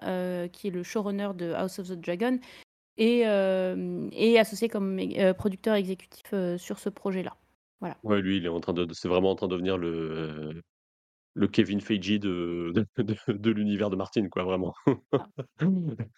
[0.51, 2.39] qui est le showrunner de House of the Dragon,
[2.99, 7.35] euh, est associé comme euh, producteur exécutif euh, sur ce projet-là.
[8.03, 9.87] Ouais, lui, il est en train de de c'est vraiment en train de devenir le,
[9.89, 10.61] heu,
[11.33, 14.73] le Kevin Feige de de de de l'univers de Martin, quoi, vraiment.
[15.17, 15.27] Ah.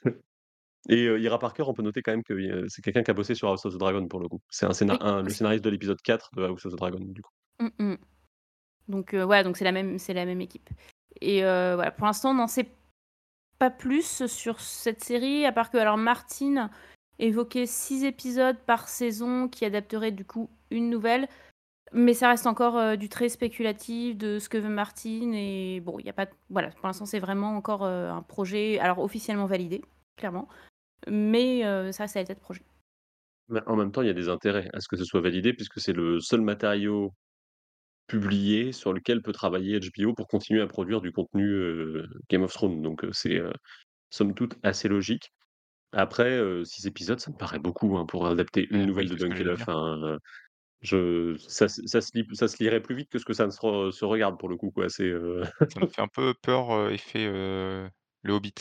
[0.90, 3.14] Et heu, Ira Parker, on peut noter quand même que, heu, c'est quelqu'un qui a
[3.14, 4.42] bossé sur House of the Dragon, pour le coup.
[4.50, 5.38] C'est un scéna Oui, un le aussi.
[5.38, 7.32] scénariste de l'épisode 4 de House of the Dragon, du coup.
[7.60, 7.98] Mm, mm.
[8.90, 10.70] Donc ouais, donc c'est la même, c'est la même équipe.
[11.22, 12.68] Et euh, voilà, pour l'instant, on n'en sait
[13.64, 16.70] pas plus sur cette série, à part que alors Martine
[17.18, 21.30] évoquait six épisodes par saison qui adapteraient du coup une nouvelle,
[21.94, 25.98] mais ça reste encore euh, du très spéculatif de ce que veut Martine et bon,
[25.98, 29.46] il y a pas, voilà, pour l'instant c'est vraiment encore euh, un projet, alors officiellement
[29.46, 29.82] validé,
[30.18, 30.50] clairement,
[31.08, 32.64] mais euh, ça reste à l'état de projet.
[33.66, 35.80] En même temps, il y a des intérêts à ce que ce soit validé puisque
[35.80, 37.14] c'est le seul matériau
[38.08, 41.56] publié sur lequel peut travailler HBO pour continuer à produire du contenu,
[42.30, 42.82] Game of Thrones.
[42.82, 43.42] Donc c'est,
[44.10, 45.32] somme toute assez logique.
[45.94, 49.70] Après, 6 épisodes, ça me paraît beaucoup, hein, pour adapter une oui, nouvelle de Dunkelhoff,
[49.70, 50.18] hein,
[50.82, 53.46] je ça se ça se lit ça se lirait plus vite que ce que ça
[53.46, 54.90] ne se re se regarde pour le coup, quoi.
[54.90, 58.54] C'est, heu Ça me fait un peu peur, effet, Le Hobbit.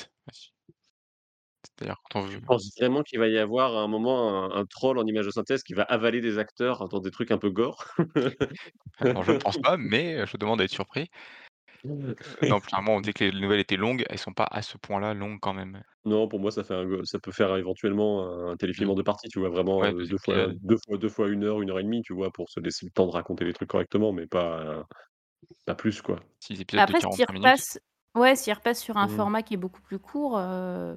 [1.83, 4.61] C'est-à-dire quand on Je veut pense vraiment qu'il va y avoir à un moment un
[4.61, 7.39] un troll en image de synthèse qui va avaler des acteurs dans des trucs un
[7.39, 7.85] peu gore?
[9.15, 11.09] alors je ne pense pas, mais je demande à être surpris.
[12.47, 15.13] Non, clairement, on dit que les nouvelles étaient longues, elles sont pas à ce point-là
[15.15, 15.83] longues quand même.
[16.05, 18.95] Non, pour moi, ça fait un go ça peut faire éventuellement un téléfilm Deux en
[18.97, 19.51] 2 parties, tu vois?
[19.51, 20.59] Vraiment, ouais, 2 2 fois épisodes.
[20.61, 22.31] 2 fois 2 fois 1 heure, 1 heure et demie, tu vois?
[22.33, 24.85] Pour se laisser le temps de raconter les trucs correctement, mais pas
[25.67, 26.21] pas plus, quoi.
[26.41, 27.57] 6 épisodes de Après, s'il 45 minutes.
[27.57, 27.79] repasse,
[28.17, 29.09] ouais, s'il repasse sur un Mmh.
[29.09, 30.97] format qui est beaucoup plus court, euh,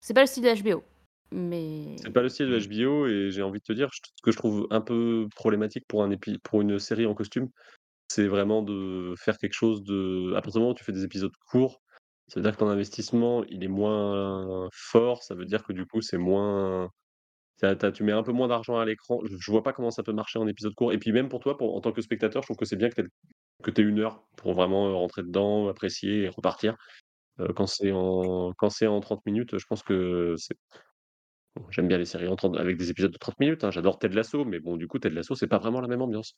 [0.00, 0.84] c'est pas le style de HBO,
[1.32, 2.58] mais C'est pas le style de.
[2.58, 6.02] HBO et j'ai envie de te dire, ce que je trouve un peu problématique pour
[6.02, 7.48] un épi pour une série en costume,
[8.08, 11.04] c'est vraiment de faire quelque chose de à partir du moment où tu fais des
[11.04, 11.80] épisodes courts,
[12.28, 15.86] ça veut dire que ton investissement, il est moins fort, ça veut dire que du
[15.86, 16.90] coup, c'est moins
[17.58, 19.20] tu as tu mets un peu moins d'argent à l'écran.
[19.24, 21.40] Je je vois pas comment ça peut marcher en épisode court et puis même pour
[21.40, 23.98] toi, pour en tant que spectateur, je trouve que c'est bien que tu aies 1
[23.98, 26.76] heure pour vraiment, rentrer dedans, apprécier et repartir.
[27.40, 30.56] Heu, quand c'est en quand c'est en 30 minutes, je pense que c'est
[31.54, 33.98] Bon, j'aime bien les séries en 30 avec des épisodes de 30 minutes, hein, j'adore
[33.98, 36.34] Ted Lasso, mais bon, du coup, Ted Lasso, c'est pas vraiment la même ambiance.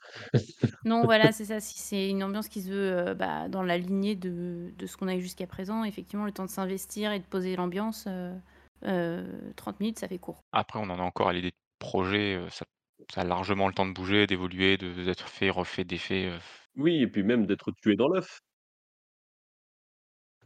[0.84, 1.60] Non, voilà, c'est ça.
[1.60, 4.96] Si c'est une ambiance qui se veut, heu, bah, dans la lignée de de ce
[4.96, 9.52] qu'on a eu jusqu'à présent, effectivement, le temps de s'investir et de poser l'ambiance, heu,
[9.56, 10.42] 30 minutes, ça fait court.
[10.52, 12.66] Après, on en a encore à l'idée de projet, ça
[13.10, 16.38] ça a largement le temps de bouger, d'évoluer, de d'être fait, refait, défait, heu.
[16.76, 18.40] Oui et puis même d'être tué dans l'œuf.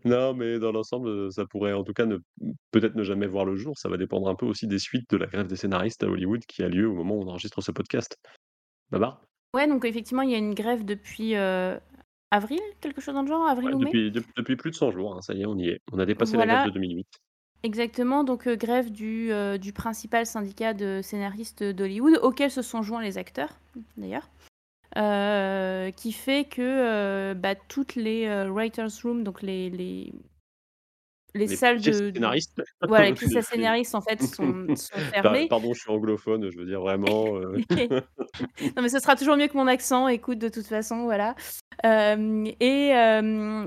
[0.05, 2.19] Non, mais dans l'ensemble, heu, ça pourrait en tout cas ne
[2.73, 3.79] peut-être ne jamais voir le jour.
[3.79, 6.45] Ça va dépendre un peu aussi des suites de la grève des scénaristes à Hollywood
[6.47, 8.17] qui a lieu au moment où on enregistre ce podcast.
[8.91, 9.23] Babar?
[9.55, 11.79] Ouais, donc effectivement, il y a une grève depuis, heu,
[12.31, 12.61] avril?
[12.81, 13.47] Quelque chose dans le genre?
[13.49, 13.91] Avril Ouais, ou mai?
[13.91, 15.81] depuis dep depuis plus de 100 jours, hein, ça y est, on y est.
[15.93, 16.65] On a dépassé la grève Voilà.
[16.65, 17.07] de 2008.
[17.65, 22.83] Exactement, donc heu, grève du, heu, du principal syndicat de scénaristes d'Hollywood, auquel se sont
[22.83, 23.59] joints les acteurs,
[23.97, 24.29] d'ailleurs.
[24.97, 30.13] Heu, qui fait que, heu, bah, toutes les, heu, writers room, donc les les
[31.35, 32.63] les Les salles de scénaristes.
[32.89, 35.47] voilà, les pièces à scénaristes, en fait, sont sont pa fermées.
[35.49, 37.55] pardon, je suis anglophone, je veux dire vraiment, heu
[38.77, 41.35] Non, mais ce sera toujours mieux que mon accent, écoute, de toute façon, voilà.
[41.85, 42.93] Et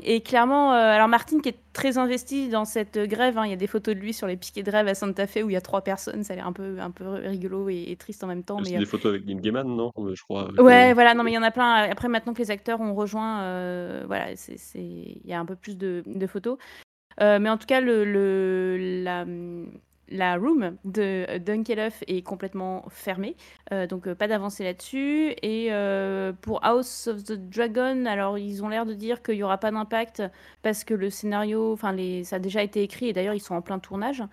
[0.03, 3.53] et clairement, heu, alors Martin qui est très investi dans cette grève, hein, il y
[3.53, 5.53] a des photos de lui sur les piquets de grève à Santa Fe où il
[5.53, 8.23] y a 3 personnes, ça a l'air un peu un peu rigolo et et triste
[8.23, 9.91] en même temps, C'est des photos avec Neil Gaiman, non?
[10.13, 11.73] Je crois, Ouais, voilà, non, mais il y en a plein.
[11.89, 15.55] Après, maintenant que les acteurs ont rejoint, voilà, c'est c'est il y a un peu
[15.55, 16.57] plus de de photos.
[17.21, 17.81] Heu, mais en tout cas,
[20.07, 23.35] la, room de Dunkelhoff est complètement fermée,
[23.71, 25.69] heu, donc heu, pas d'avancée là-dessus et
[26.41, 29.71] pour House of the Dragon, alors ils ont l'air de dire qu'il y aura pas
[29.71, 30.21] d'impact
[30.61, 33.61] parce que le scénario enfin ça a déjà été écrit et d'ailleurs ils sont en
[33.61, 34.23] plein tournage.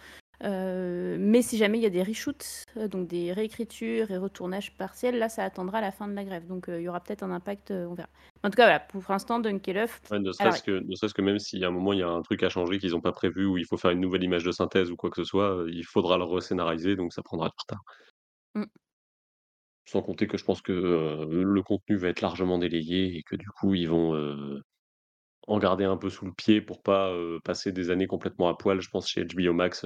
[0.43, 4.77] Heu, mais si jamais il y a des reshoots, heu, donc des réécritures et retournages
[4.77, 6.47] partiels, là, ça attendra la fin de la grève.
[6.47, 8.09] Donc heu, il y aura peut-être un impact, on verra.
[8.43, 11.23] En tout cas, voilà, pour l'instant, Dunkelhoff Ouais, ne alors serait-ce que ne serait-ce que
[11.23, 13.01] même s'il y a un moment, il y a un truc à changer qu'ils ont
[13.01, 15.25] pas prévu ou il faut faire une nouvelle image de synthèse ou quoi que ce
[15.25, 17.83] soit, il faudra le rescénariser donc ça prendra du retard.
[18.55, 18.67] Mmh.
[19.87, 23.49] Sans compter que je pense que, le contenu va être largement délayé et que du
[23.49, 24.15] coup, ils vont,
[25.49, 27.13] en garder un peu sous le pied pour pas,
[27.45, 29.85] passer des années complètement à poil, je pense, chez HBO Max,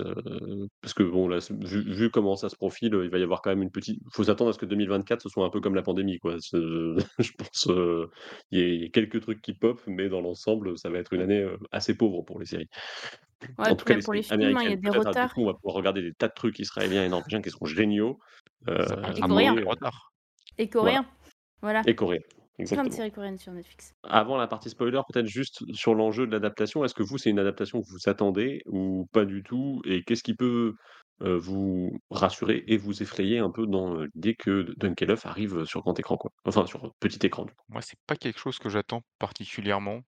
[0.82, 3.50] parce que bon, là, vu vu comment ça se profile, il va y avoir quand
[3.50, 5.82] même une petite faut s'attendre à ce que 2024, ce soit un peu comme la
[5.82, 6.36] pandémie, quoi.
[6.52, 7.68] Je pense,
[8.50, 10.98] il y a il y a quelques trucs qui pop, mais dans l'ensemble, ça va
[10.98, 12.68] être une année, assez pauvre pour les séries.
[13.58, 15.34] Ouais, En tout cas, les pour les films, hein, il y a des du retards.
[15.34, 18.18] coup, on va pouvoir regarder des tas de trucs israéliens et norvégiens qui seront géniaux,
[18.66, 18.72] Et
[19.20, 19.56] coréens.
[19.56, 19.90] Et voilà.
[20.70, 21.06] coréens.
[21.62, 21.82] Voilà.
[21.86, 22.20] Et coréens,
[22.70, 22.92] Plein de exactement.
[22.92, 23.94] séries coréennes sur Netflix.
[24.04, 27.38] Avant la partie spoiler, peut-être juste sur l'enjeu de l'adaptation, est-ce que vous, c'est une
[27.40, 29.82] adaptation que vous attendez ou pas du tout?
[29.84, 30.74] Et qu'est-ce qui peut,
[31.22, 35.80] heu, vous rassurer et vous effrayer un peu dans, heu, l'idée que Dunkelhoff arrive, sur
[35.82, 36.30] grand écran, quoi?
[36.44, 37.64] Enfin, sur petit écran, du coup.
[37.68, 40.02] Moi, c'est pas quelque chose que j'attends particulièrement,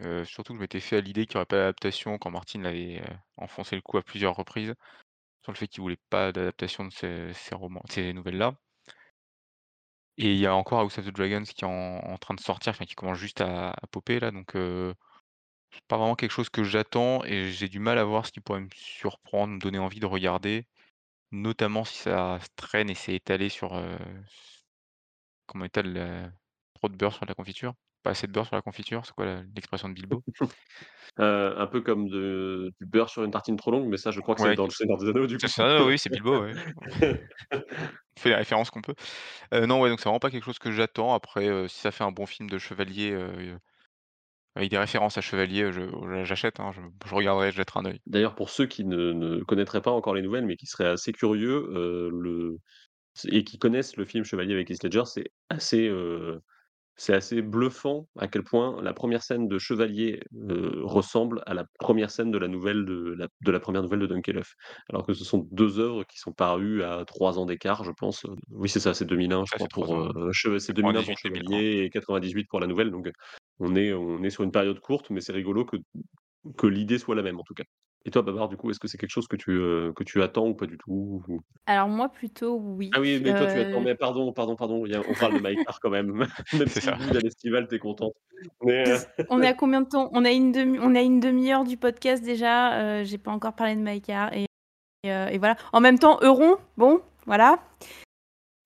[0.00, 2.64] heu, surtout que je m'étais fait à l'idée qu'il y aurait pas d'adaptation quand Martin
[2.64, 4.74] avait, heu, enfoncé le coup à plusieurs reprises,
[5.42, 8.54] sur le fait qu'il voulait pas d'adaptation de ces ces romans ces nouvelles-là.
[10.18, 12.76] Et il y a encore House of the Dragons qui est en train de sortir,
[12.78, 14.94] qui commence juste à popper là, donc heu,
[15.72, 18.40] c'est pas vraiment quelque chose que j'attends et j'ai du mal à voir ce qui
[18.40, 20.68] pourrait me surprendre, me donner envie de regarder,
[21.32, 24.64] notamment si ça se traîne et c'est étalé sur, heu, s
[25.46, 26.32] comment étale la
[26.74, 27.74] trop de beurre sur la confiture?
[28.04, 30.24] Pas assez de beurre sur la confiture, c'est quoi la l'expression de Bilbo?
[31.18, 31.24] Heu,
[31.58, 34.34] un peu comme de du beurre sur une tartine trop longue, mais ça, je crois
[34.34, 35.50] que c'est Ouais, dans Le Seigneur des Anneaux, du c'est coup.
[35.50, 36.56] ça, oui, c'est Bilbo, ouais.
[38.16, 38.94] On fait les références qu'on peut.
[39.54, 41.14] Heu, non, ouais, donc c'est vraiment pas quelque chose que j'attends.
[41.14, 43.12] Après, heu, si ça fait un bon film de chevalier,
[44.56, 48.00] avec des références à chevalier, je j'achète, hein, je je regarderai, je jetterai un œil.
[48.06, 51.12] D'ailleurs, pour ceux qui ne ne connaîtraient pas encore les nouvelles, mais qui seraient assez
[51.12, 51.66] curieux,
[52.12, 52.58] le
[53.28, 55.88] et qui connaissent le film Chevalier avec Heath Ledger, c'est assez,
[56.96, 60.20] C'est assez bluffant à quel point la première scène de Chevalier,
[60.82, 64.06] ressemble à la première scène de la nouvelle de la de la 1 nouvelle de
[64.06, 64.54] Dunkelhoff.
[64.88, 68.24] Alors que ce sont 2 œuvres qui sont parues à 3 ans d'écart, je pense.
[68.50, 70.72] Oui, c'est ça, c'est 2001, je Ça, c'est crois, 3 pour, ans, heu, cheve c'est
[70.72, 71.18] 2001 pour 98-2001.
[71.18, 73.10] Chevalier et 98 pour la nouvelle, donc
[73.58, 75.76] on est on est sur une période courte, mais c'est rigolo que
[76.58, 77.64] que l'idée soit la même, en tout cas.
[78.06, 80.22] Et toi, Babar, du coup, est-ce que c'est quelque chose que tu, heu, que tu
[80.22, 81.22] attends ou pas du tout?
[81.28, 81.40] Ou?
[81.66, 82.90] Alors moi, plutôt oui.
[82.94, 85.14] ah oui, mais toi, tu attends Heu, mais pardon, pardon, pardon, il y a on
[85.14, 86.12] parle de MyCar quand même,
[86.52, 86.96] même C'est si ça.
[86.98, 88.12] vous, la Estivale, tu es contente.
[88.62, 88.96] Mais heu,
[89.30, 90.10] on est à combien de temps?
[90.12, 93.54] On a une demi on a une demi-heure du podcast déjà, heu, j'ai pas encore
[93.54, 94.46] parlé de Maïka et
[95.38, 95.56] voilà.
[95.72, 97.58] En même temps, Euron, bon, voilà.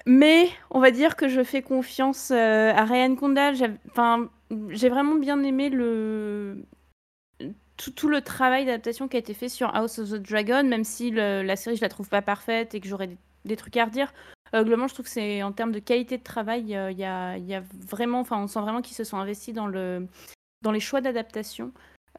[0.07, 3.55] Mais on va dire que je fais confiance, à Ryan Condal.
[3.55, 4.31] J'av enfin,
[4.71, 6.65] j'ai vraiment bien aimé le
[7.95, 11.11] tout le travail d'adaptation qui a été fait sur House of the Dragon, même si
[11.11, 13.11] la série, je la trouve pas parfaite et que j'aurais
[13.45, 14.13] des trucs à redire.
[14.55, 17.05] Heu, globalement, je trouve que c'est en termes de qualité de travail, heu, il y
[17.05, 20.07] a vraiment enfin, on sent vraiment qu'ils se sont investis dans le
[20.63, 21.73] dans les choix d'adaptation.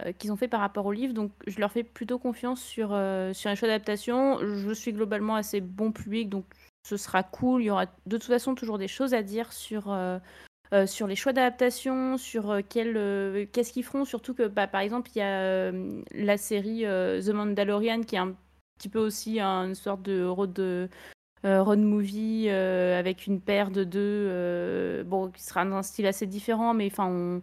[0.06, 1.14] euh, qu'ils ont fait par rapport au livre.
[1.14, 4.40] Donc, je leur fais plutôt confiance sur, euh, sur les choix d'adaptation.
[4.40, 6.46] Je suis globalement assez bon public, donc
[6.88, 7.62] ce sera cool.
[7.64, 9.92] Il y aura de toute façon toujours des choses à dire sur,
[10.74, 14.06] euh, sur les choix d'adaptation, sur euh, quel, euh, qu'est-ce qu'ils feront.
[14.06, 15.72] Surtout que, bah, par exemple, il y a
[16.12, 18.36] la série The Mandalorian qui est un
[18.78, 20.60] petit peu aussi un- une sorte de road,
[21.44, 26.88] movie avec une paire de deux, bon, qui sera dans un style assez différent, mais
[26.88, 27.42] enfin,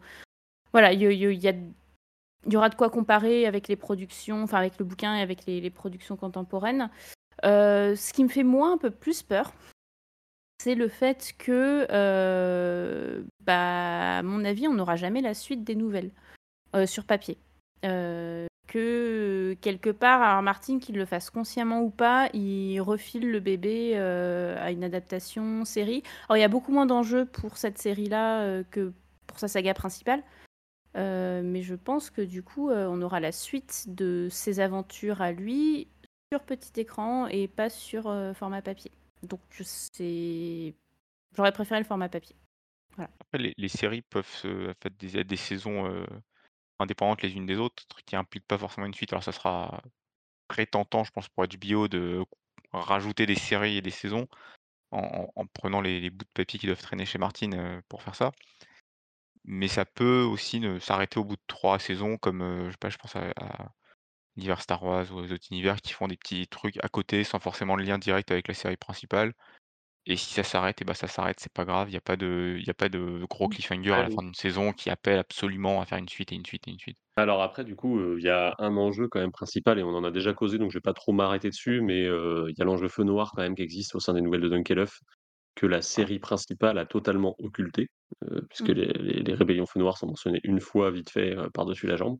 [0.72, 5.20] voilà, il y, aura de quoi comparer avec les productions, enfin avec le bouquin et
[5.20, 6.90] avec les, les productions contemporaines.
[7.42, 9.52] Ce qui me fait moins un peu plus peur,
[10.58, 15.74] c'est le fait que, euh, bah, à mon avis, on n'aura jamais la suite des
[15.74, 16.10] nouvelles
[16.74, 17.38] euh, sur papier.
[17.84, 23.38] Euh, que quelque part, alors Martin, qu'il le fasse consciemment ou pas, il refile le
[23.38, 26.02] bébé à une adaptation série.
[26.28, 28.92] Alors il y a beaucoup moins d'enjeux pour cette série-là que
[29.28, 30.24] pour sa saga principale.
[30.96, 35.86] Mais je pense que du coup, on aura la suite de ses aventures à lui
[36.32, 38.90] sur petit écran et pas sur format papier.
[39.22, 40.74] Donc sais,
[41.34, 42.36] j'aurais préféré le format papier.
[42.98, 46.06] Après, les, séries peuvent se, des, des saisons euh,
[46.78, 49.12] indépendantes les unes des autres, qui impliquent pas forcément une suite.
[49.12, 49.82] Alors ça sera
[50.48, 52.24] très tentant, je pense, pour HBO de
[52.72, 54.28] rajouter des séries et des saisons
[54.90, 58.02] en, en- en prenant les, bouts de papier qui doivent traîner chez Martin euh, pour
[58.02, 58.32] faire ça.
[59.44, 63.32] Mais ça peut aussi s'arrêter au bout de trois saisons, comme euh, je pense à
[64.36, 67.38] l'univers Star Wars ou aux autres univers qui font des petits trucs à côté sans
[67.40, 69.34] forcément le lien direct avec la série principale.
[70.06, 71.88] Et si ça s'arrête, et ben ça s'arrête, c'est pas grave.
[71.88, 74.34] Il n'y a pas de, y a pas de gros cliffhanger à la fin d'une
[74.34, 76.98] saison qui appelle absolument à faire une suite et une suite et une suite.
[77.16, 80.04] Alors après, du coup, il y a un enjeu quand même principal et on en
[80.04, 82.88] a déjà causé, donc je vais pas trop m'arrêter dessus, mais il y a l'enjeu
[82.88, 85.00] feu noir quand même qui existe au sein des nouvelles de Dunkelhoff,
[85.56, 87.88] que la série principale a totalement occulté,
[88.50, 88.70] puisque Mmh.
[88.70, 92.18] les les les rébellions feu noir sont mentionnées une fois vite fait, par-dessus la jambe.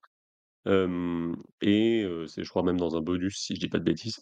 [0.67, 3.85] Hem et heu, c'est je crois même dans un bonus si je dis pas de
[3.85, 4.21] bêtises.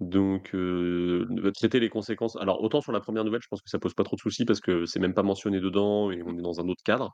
[0.00, 3.78] Donc heu, traiter les conséquences alors autant sur la première nouvelle, je pense que ça
[3.78, 6.42] pose pas trop de soucis parce que c'est même pas mentionné dedans et on est
[6.42, 7.10] dans un autre cadre.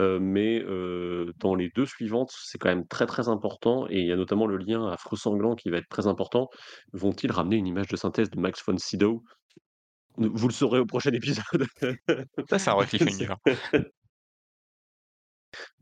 [0.00, 4.06] Heu, mais heu, dans les 2 suivantes, c'est quand même très, très important et il
[4.06, 6.48] y a notamment le lien affreux sanglant qui va être très important.
[6.92, 9.22] Vont-ils ramener une image de synthèse de Max von Sydow?
[10.18, 11.44] Vous le saurez au prochain épisode.
[12.48, 13.34] Ça, c'est un vrai cliffhanger.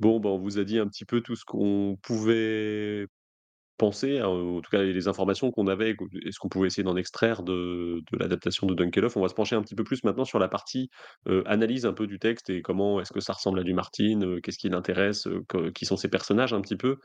[0.04, 3.06] Bon, bah, on vous a dit un petit peu tout ce qu'on pouvait
[3.78, 6.94] penser, hein, en tout cas les informations qu'on avait et ce qu'on pouvait essayer d'en
[6.94, 9.16] extraire de l'adaptation de Dunkelhoff.
[9.16, 10.90] On va se pencher un petit peu plus maintenant sur la partie,
[11.46, 14.58] analyse un peu du texte et comment est-ce que ça ressemble à du Martin, qu'est-ce
[14.58, 15.26] qui l'intéresse,
[15.74, 16.98] qui sont ses personnages un petit peu.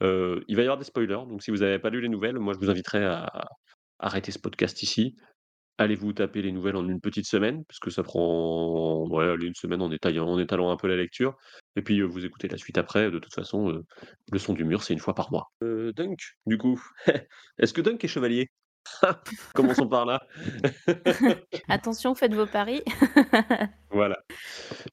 [0.00, 2.54] Il va y avoir des spoilers, donc si vous n'avez pas lu les nouvelles, moi
[2.54, 3.48] je vous inviterais à
[3.98, 5.16] arrêter ce podcast ici.
[5.76, 9.06] Allez vous taper les nouvelles en une petite semaine, parce que ça prend
[9.40, 11.36] une semaine en en étalant un peu la lecture
[11.76, 13.10] et puis, vous écoutez la suite après.
[13.10, 13.82] De toute façon,
[14.30, 15.50] le son du mur, c'est une fois par mois.
[15.60, 16.80] Dunk, du coup,
[17.58, 18.50] est-ce que Dunk est chevalier?
[19.54, 20.20] Commençons par là.
[21.68, 22.82] Attention, faites vos paris.
[23.90, 24.18] Voilà.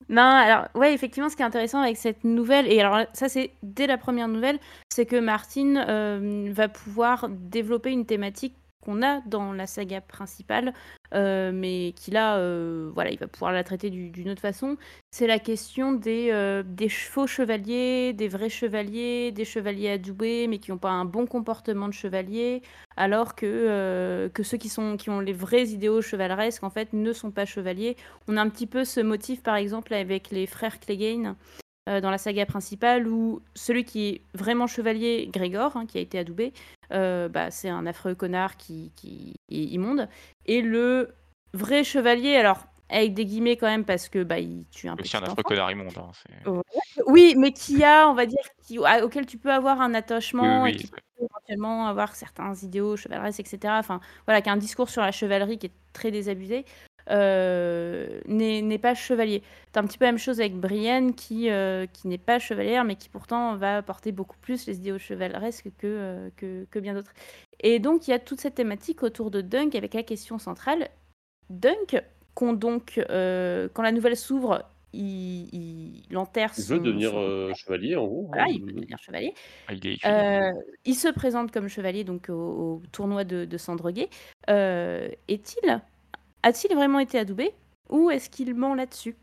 [0.09, 3.51] Non, alors ouais, effectivement, ce qui est intéressant avec cette nouvelle, et alors ça c'est
[3.63, 9.21] dès la première nouvelle, c'est que Martin euh, va pouvoir développer une thématique qu'on a
[9.21, 10.73] dans la saga principale,
[11.13, 14.77] euh, mais qui là, euh, voilà, il va pouvoir la traiter du- d'une autre façon.
[15.11, 20.71] C'est la question des, euh, faux chevaliers, des vrais chevaliers, des chevaliers adoubés, mais qui
[20.71, 22.61] n'ont pas un bon comportement de chevalier,
[22.97, 24.71] alors que, ceux qui,
[25.09, 27.95] ont les vrais idéaux chevaleresques, en fait, ne sont pas chevaliers.
[28.27, 31.35] On a un petit peu ce motif, par exemple, avec les frères Clegane
[31.87, 36.19] dans la saga principale, où celui qui est vraiment chevalier, Grégor, hein, qui a été
[36.19, 36.53] adoubé,
[37.29, 40.07] bah, c'est un affreux connard qui, qui est immonde.
[40.45, 41.15] Et le
[41.53, 45.09] vrai chevalier, alors avec des guillemets quand même, parce que bah, il tue un petit
[45.09, 45.97] c'est un affreux connard immonde.
[45.97, 46.11] hein,
[46.45, 46.61] Ouais.
[47.07, 49.95] Oui, mais qui a, on va dire, qui, à- auquel tu peux avoir un Oui,
[49.97, 53.77] attachement et qui peut éventuellement avoir certains idéaux chevaleresques, etc.
[53.79, 56.65] Enfin, voilà, qui a un discours sur la chevalerie qui est très désabusé,
[57.09, 59.41] euh, n'est pas chevalier.
[59.71, 62.83] C'est un petit peu la même chose avec Brienne, qui, euh, qui n'est pas chevalière,
[62.83, 66.93] mais qui pourtant va porter beaucoup plus les idéaux chevaleresques que, euh, que, que bien
[66.93, 67.13] d'autres.
[67.61, 70.89] Et donc, il y a toute cette thématique autour de Dunk avec la question centrale.
[71.49, 72.01] Dunk,
[72.33, 78.05] qu'on donc, euh, quand la nouvelle s'ouvre, il, il, il veut devenir, son- chevalier en
[78.07, 79.33] gros, voilà, il veut devenir chevalier.
[79.67, 80.13] Ah, il est écuyer.
[80.13, 80.51] Euh,
[80.83, 84.09] il se présente comme chevalier donc au, au tournoi de, de Sandreguet.
[84.49, 85.81] Euh, Est-il
[86.43, 87.53] a-t-il vraiment été adoubé
[87.89, 89.15] ou est-ce qu'il ment là-dessus?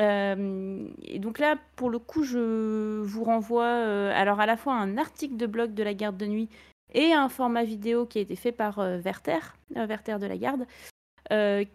[0.00, 4.74] Euh, Et donc là, pour le coup, je vous renvoie euh, alors à la fois
[4.74, 6.48] un article de blog de la garde de nuit
[6.94, 10.66] et un format vidéo qui a été fait par euh, Werther, Werther de la garde,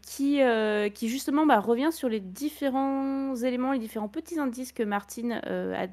[0.03, 0.39] qui,
[1.07, 5.87] justement bah, revient sur les différents éléments, les différents petits indices que Martine a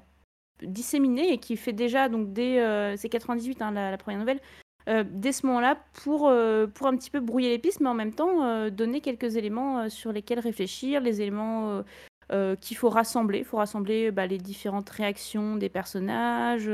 [0.63, 4.41] disséminé et qui fait déjà, donc dès c'est 98 hein, la première nouvelle,
[4.89, 7.95] euh, dès ce moment-là pour, euh, pour un petit peu brouiller les pistes, mais en
[7.95, 11.83] même temps euh, donner quelques éléments sur lesquels réfléchir, les éléments
[12.61, 13.39] qu'il faut rassembler.
[13.39, 16.71] Il faut rassembler bah, les différentes réactions des personnages,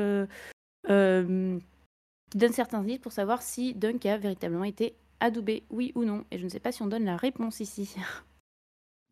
[2.30, 6.24] qui donnent certains indices pour savoir si Dunk a véritablement été adoubé, oui ou non.
[6.30, 7.94] Et je ne sais pas si on donne la réponse ici.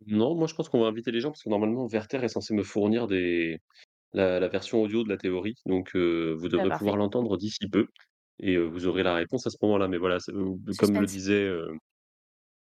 [0.07, 2.55] Non, moi je pense qu'on va inviter les gens parce que normalement Werther est censé
[2.55, 3.59] me fournir des
[4.15, 7.87] la la version audio de la théorie, donc vous Bah, devrez pouvoir l'entendre d'ici peu
[8.41, 9.89] et vous aurez la réponse à ce moment-là.
[9.89, 10.19] Mais voilà,
[10.77, 11.07] comme le Suspense.
[11.07, 11.51] disait,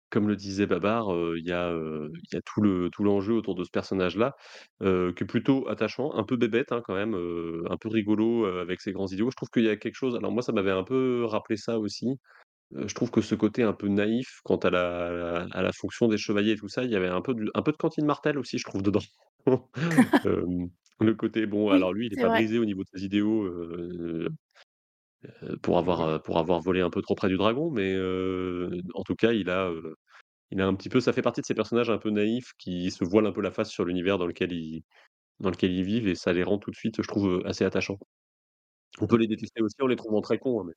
[0.09, 3.55] comme le disait Babar, il y a, il y a tout le tout l'enjeu autour
[3.55, 4.33] de ce personnage-là,
[4.81, 4.85] qui
[5.23, 7.13] est plutôt attachant, un peu bébête, hein, quand même,
[7.69, 9.29] un peu rigolo, avec ses grands idiots.
[9.31, 11.77] Je trouve qu'il y a quelque chose alors moi ça m'avait un peu rappelé ça
[11.79, 12.07] aussi,
[12.75, 16.17] je trouve que ce côté un peu naïf quant à la à la fonction des
[16.17, 18.39] chevaliers et tout ça, il y avait un peu de un peu de Cantine Martel
[18.39, 19.01] aussi, je trouve, dedans.
[20.99, 22.29] Le côté bon, Oui, alors lui, il est c'est pas vrai.
[22.29, 23.47] brisé au niveau de ses idéaux,
[25.43, 28.69] heu, pour avoir, heu, pour avoir volé un peu trop près du dragon, mais heu,
[28.95, 29.71] en tout cas, il a,
[30.51, 32.91] il a un petit peu ça fait partie de ces personnages un peu naïfs qui
[32.91, 34.83] se voilent un peu la face sur l'univers dans lequel ils
[35.39, 37.99] dans lequel ils vivent et ça les rend tout de suite, je trouve, assez attachants.
[38.99, 40.73] On peut les détester aussi en les trouvant très cons, hein, mais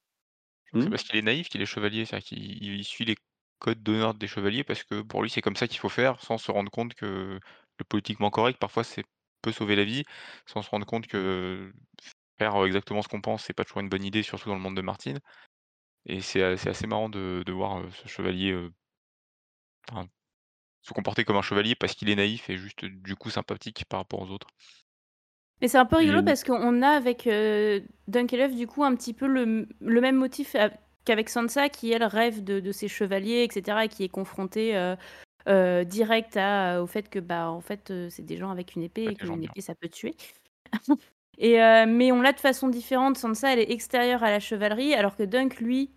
[0.81, 0.91] c'est mmh?
[0.91, 3.17] parce qu'il est naïf qu'il est chevalier, c'est-à-dire qu'il il suit les
[3.59, 6.39] codes d'honneur des chevaliers parce que pour lui, c'est comme ça qu'il faut faire, sans
[6.39, 7.39] se rendre compte que
[7.79, 9.05] le politiquement correct, parfois, c'est
[9.43, 10.05] peut sauver la vie,
[10.47, 11.73] sans se rendre compte que
[12.45, 14.77] faire, exactement ce qu'on pense, c'est pas toujours une bonne idée, surtout dans le monde
[14.77, 15.19] de Martine
[16.07, 18.57] et c'est assez marrant de de voir, ce chevalier,
[19.91, 20.07] enfin,
[20.83, 24.01] se comporter comme un chevalier parce qu'il est naïf et juste, du coup, sympathique par
[24.01, 24.49] rapport aux autres.
[25.61, 29.13] Mais c'est un peu rigolo parce qu'on a avec euh, Dunkelhoff du coup un petit
[29.13, 30.57] peu le, le même motif
[31.05, 34.97] qu'avec Sansa qui elle rêve de, de ses chevaliers etc et qui est confrontée euh,
[35.49, 39.05] euh, direct à, au fait que bah en fait c'est des gens avec une épée
[39.05, 39.51] et qu'une bien.
[39.59, 40.15] ça peut tuer.
[41.43, 43.17] Euh, mais on l'a de façon différente.
[43.17, 45.91] Sansa elle est extérieure à la chevalerie alors que Dunk lui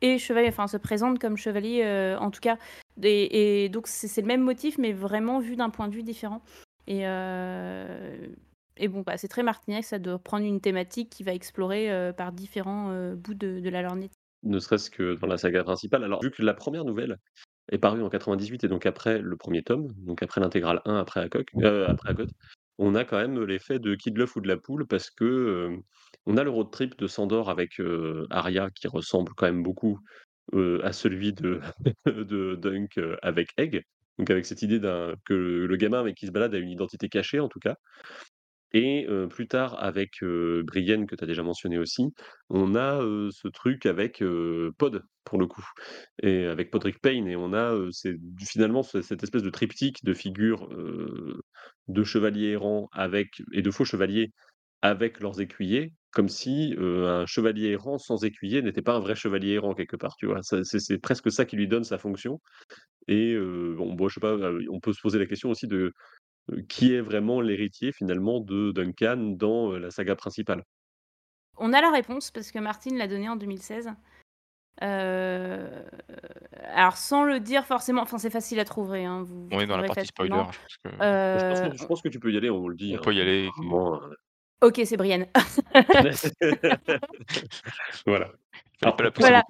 [0.00, 2.58] est chevalier, enfin se présente comme chevalier euh, en tout cas.
[3.02, 6.42] Et, donc c'est le même motif mais vraiment vu d'un point de vue différent.
[6.86, 8.26] Et, euh,
[8.88, 13.14] bon, bah, c'est très Martignac, ça de prendre une thématique qui va explorer par différents
[13.14, 14.12] bouts de, la lorgnette.
[14.42, 16.02] ne serait-ce que dans la saga principale.
[16.04, 17.18] Alors, vu que la première nouvelle
[17.70, 21.20] est parue en 98 et donc après le premier tome, donc après l'intégrale 1, après
[21.20, 22.26] Acock après Akot,
[22.78, 25.76] on a quand même l'effet de Kid l'œuf ou de la poule parce que,
[26.26, 29.98] on a le road trip de Sandor avec, heu, Arya qui ressemble quand même beaucoup,
[30.54, 31.60] à celui de
[32.06, 33.82] de Dunk, avec Egg.
[34.18, 34.80] Donc avec cette idée
[35.26, 37.76] que le gamin avec qui se balade a une identité cachée en tout cas.
[38.74, 42.04] Et plus tard avec, Brienne que tu as déjà mentionné aussi,
[42.48, 43.00] on a,
[43.30, 44.22] ce truc avec,
[44.78, 45.64] Pod pour le coup
[46.22, 50.14] et avec Podrick Payne et on a, c'est finalement ce cette espèce de triptyque de
[50.14, 50.68] figures,
[51.88, 54.30] de chevaliers errants avec et de faux chevaliers
[54.80, 59.52] avec leurs écuyers, comme si, un chevalier errant sans écuyer n'était pas un vrai chevalier
[59.52, 60.40] errant quelque part, tu vois?
[60.42, 62.40] C'est presque ça qui lui donne sa fonction
[63.08, 64.36] et bon, je sais pas,
[64.70, 65.92] on peut se poser la question aussi de
[66.68, 70.64] qui est vraiment l'héritier finalement de Duncan dans, la saga principale?
[71.58, 73.90] On a la réponse parce que Martine l'a donnée en 2016.
[74.82, 75.82] Euh,
[76.74, 79.76] alors sans le dire forcément, enfin c'est facile à trouver, hein, vous, On est dans
[79.76, 80.50] la partie spoiler, facilement.
[80.50, 82.68] je pense que Je pense Euh, que je pense que tu peux y aller, on
[82.68, 83.50] le dit, on hein, peut y aller
[84.62, 85.26] Ok, c'est Brienne.
[88.06, 88.30] voilà.
[88.80, 89.42] pas la voilà,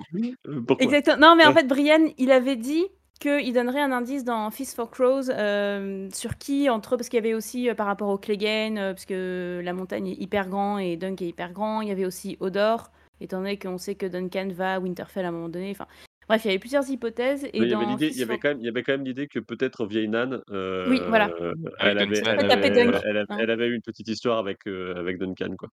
[0.66, 0.86] pourquoi?
[0.86, 1.18] exactement.
[1.18, 1.60] Non, mais en Ouais.
[1.60, 2.86] fait, Brienne, il avait dit
[3.22, 7.22] qu'il donnerait un indice dans Fist for Crows euh, sur qui, entre parce qu'il y
[7.22, 10.78] avait aussi euh, par rapport au Clegane, euh, parce que la montagne est hyper grand
[10.78, 11.82] et Dunk est hyper grand.
[11.82, 15.28] Il y avait aussi Odor, étant donné qu'on sait que Duncan va à Winterfell à
[15.28, 15.70] un moment donné.
[15.70, 15.86] Enfin,
[16.28, 17.44] bref, il y avait plusieurs hypothèses.
[17.44, 18.40] Et Mais il y avait dans il y avait for...
[18.42, 21.30] quand même il y avait quand même l'idée que peut-être vieille Nan, Oui, voilà.
[21.78, 23.36] elle avait elle avait elle avait hein.
[23.38, 25.68] elle avait eu une petite histoire avec, Duncan, quoi.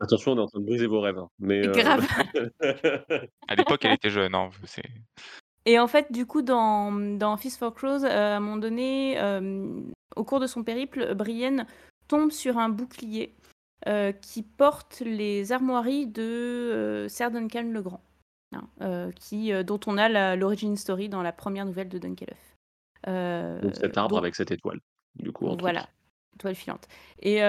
[0.00, 2.04] Attention, on est en train de briser vos rêves, hein, mais Grave.
[3.46, 4.82] À l'époque, elle était jeune, hein, c'est
[5.66, 9.18] Et en fait, du coup, dans, dans Fist for Crows, euh, à un moment donné,
[9.18, 9.80] euh,
[10.16, 11.66] au cours de son périple, Brienne
[12.06, 13.34] tombe sur un bouclier
[13.86, 18.02] euh, qui porte les armoiries de Ser Duncan le Grand,
[18.52, 22.56] hein, qui, dont on a l'origin story dans la première nouvelle de Dunkelhoff.
[23.06, 24.80] Cet arbre donc avec cette étoile,
[25.16, 25.90] du coup, voilà, autres.
[26.38, 26.88] toile filante.
[27.20, 27.40] Et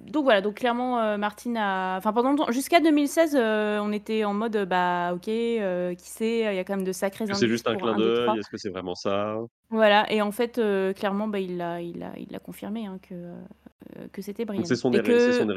[0.00, 1.96] donc voilà, donc clairement, euh, Martine a.
[1.96, 6.54] Enfin, pendant jusqu'à 2016, euh, on était en mode, bah, ok, euh, qui sait, il
[6.56, 7.98] y a quand même de sacrés Est-ce que c'est indices juste un pour clin un,
[7.98, 8.34] 2, 3.
[8.34, 8.38] d'œil?
[8.40, 9.38] Est-ce que c'est vraiment ça?
[9.70, 12.98] Voilà, et en fait, euh, clairement, bah, il l'a il a, il a confirmé hein,
[13.02, 15.48] que, euh, que c'était Donc c'est son Et héré c'est son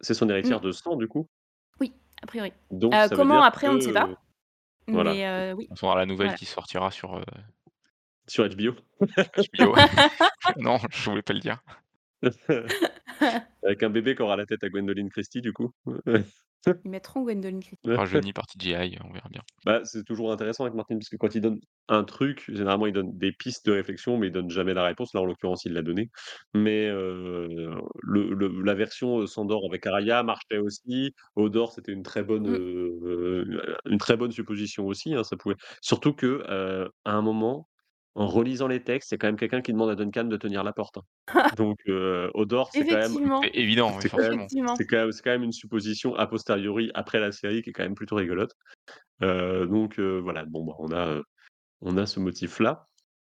[0.00, 1.26] c'est son Mm, héritière de sang, du coup?
[1.80, 1.92] oui,
[2.22, 2.52] a priori.
[2.70, 4.08] Donc Euh, ça veut comment dire après, on ne sait que, pas.
[4.88, 6.38] voilà, Mais euh, oui, on aura la nouvelle voilà.
[6.38, 7.20] qui sortira sur,
[8.26, 8.72] sur HBO.
[9.00, 9.74] HBO.
[10.56, 11.58] Non, je voulais pas le dire.
[13.64, 15.72] Avec un bébé qui aura la tête à Gwendoline Christie, du coup.
[16.84, 17.88] Ils mettront Gwendoline Christie.
[17.96, 19.42] Rajeuni par TGI, on verra bien.
[19.64, 21.58] Bah, c'est toujours intéressant avec Martin, parce que quand il donne
[21.88, 25.12] un truc, généralement, il donne des pistes de réflexion, mais il donne jamais la réponse.
[25.14, 26.10] Là, en l'occurrence, il l'a donné.
[26.54, 31.12] Mais le le la version, heu, Sandor avec Araya marchait aussi.
[31.36, 32.58] Odor, c'était une très bonne, Mmh.
[33.02, 37.68] heu, une très bonne supposition aussi, hein, ça pouvait surtout que, heu, à un moment,
[38.14, 40.72] en relisant les textes, c'est quand même quelqu'un qui demande à Duncan de tenir la
[40.72, 41.02] porte, hein.
[41.56, 44.44] Donc heu, Odor, c'est quand même Effectivement, C'est évident, oui, c'est quand même forcément.
[44.44, 44.76] effectivement.
[44.76, 47.72] c'est quand même c'est quand même une supposition a posteriori après la série qui est
[47.72, 48.52] quand même plutôt rigolote.
[49.22, 51.20] Heu, donc heu, voilà, bon, bah, on a,
[51.82, 52.86] on a ce motif-là.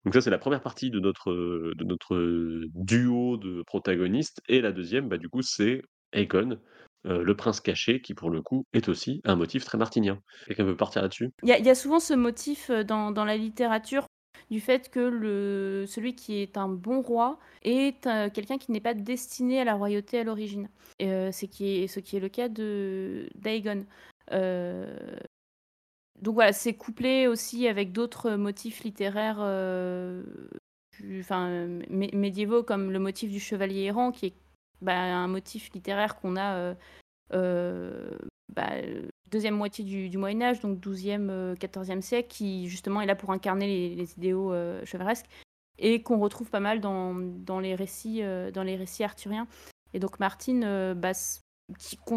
[0.05, 4.71] Donc ça, c'est la première partie de notre, de notre, duo de protagonistes et la
[4.71, 5.81] deuxième, bah, du coup, c'est
[6.13, 6.59] Aegon,
[7.05, 10.19] le prince caché qui, pour le coup, est aussi un motif très martinien.
[10.47, 11.31] Quelqu'un veut partir là-dessus?
[11.43, 14.05] Il y a il y a souvent ce motif, dans la littérature
[14.49, 18.93] du fait que celui qui est un bon roi est, heu, quelqu'un qui n'est pas
[18.93, 20.69] destiné à la royauté à l'origine.
[20.99, 23.29] Est ce qui est le cas de.
[24.33, 24.87] Heu,
[26.21, 29.39] donc voilà, c'est couplé aussi avec d'autres motifs littéraires,
[31.89, 34.33] médiévaux comme le motif du chevalier errant qui est,
[34.81, 36.75] bah, un motif littéraire qu'on a,
[38.55, 43.05] bah, heu, 2e moitié du Moyen Âge, donc 12e, heu, 14e siècle, qui justement est
[43.05, 45.27] là pour incarner les idéaux, heu, chevaleresques
[45.77, 49.47] et qu'on retrouve pas mal dans les récits, heu, dans les récits arthuriens.
[49.93, 51.11] Et donc Martin, heu, bah,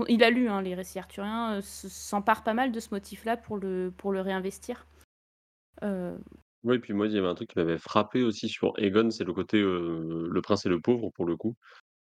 [0.08, 3.92] il a lu, hein, les récits arthuriens, s'empare pas mal de ce motif-là pour le
[4.20, 4.86] réinvestir.
[6.64, 9.24] Oui, puis moi, il y avait un truc qui m'avait frappé aussi sur Aegon, c'est
[9.24, 11.54] le côté, le prince et le pauvre, pour le coup,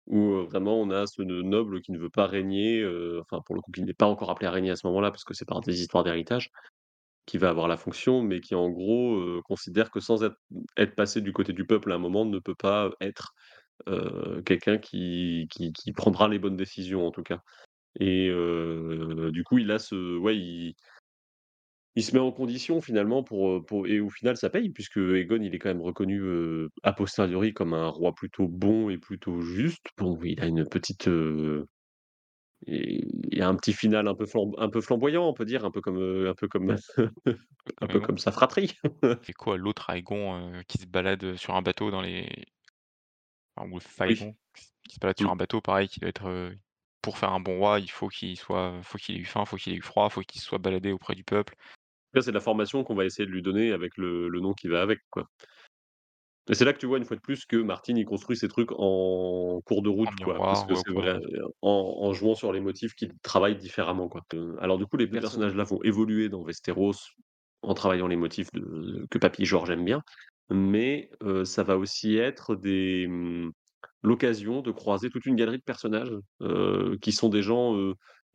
[0.08, 2.86] où, vraiment on a ce noble qui ne veut pas régner,
[3.22, 5.24] enfin, pour le coup, qui n'est pas encore appelé à régner à ce moment-là, parce
[5.24, 6.49] que c'est par des histoires d'héritage,
[7.26, 10.38] qui va avoir la fonction, mais qui en gros, considère que sans être
[10.78, 13.34] être passé du côté du peuple à un moment, ne peut pas être,
[14.45, 17.39] quelqu'un qui qui qui prendra les bonnes décisions, en tout cas.
[17.99, 18.30] Et
[19.32, 20.76] du coup, il a ce ouais, il
[21.96, 25.41] il se met en condition finalement pour, pour et au final ça paye puisque Aegon,
[25.41, 26.22] il est quand même reconnu,
[26.84, 29.88] a posteriori comme un roi plutôt bon et plutôt juste.
[29.98, 31.08] Bon, il a une petite,
[32.66, 35.66] il y a un petit final un peu flam un peu flamboyant, on peut dire,
[35.66, 36.76] un peu comme, un peu comme
[37.82, 38.74] un peu comme sa fratrie.
[39.22, 42.30] C'est quoi l'autre Aegon, qui se balade, sur un bateau dans les
[43.56, 43.80] enfin, ou Oui.
[43.80, 44.36] Phaégon,
[44.88, 45.32] qui se balade sur Mmh.
[45.32, 46.54] un bateau pareil, qui doit être,
[47.02, 49.58] pour faire un bon roi, il faut qu'il soit faut qu'il ait eu faim, faut
[49.58, 51.56] qu'il ait eu froid, faut qu'il se soit baladé auprès du peuple.
[52.22, 54.82] C'est la formation qu'on va essayer de lui donner avec le le nom qui va
[54.82, 55.28] avec, quoi.
[56.49, 58.49] Et c'est là que tu vois une fois de plus que Martin, il construit ses
[58.49, 60.41] trucs en cours de En route, quoi.
[60.49, 63.55] Parce que ouais, c'est de vrai, heu, en en jouant sur les motifs qui travaillent
[63.55, 64.22] différemment, quoi.
[64.34, 66.93] Heu, alors du coup, les 2 personnages-là vont évoluer dans Westeros
[67.61, 70.01] en travaillant les motifs de que Papy Georges aime bien,
[70.49, 73.51] mais heu, ça va aussi être des, mmh,
[74.03, 76.11] l'occasion de croiser toute une galerie de personnages,
[77.01, 77.74] qui sont des gens,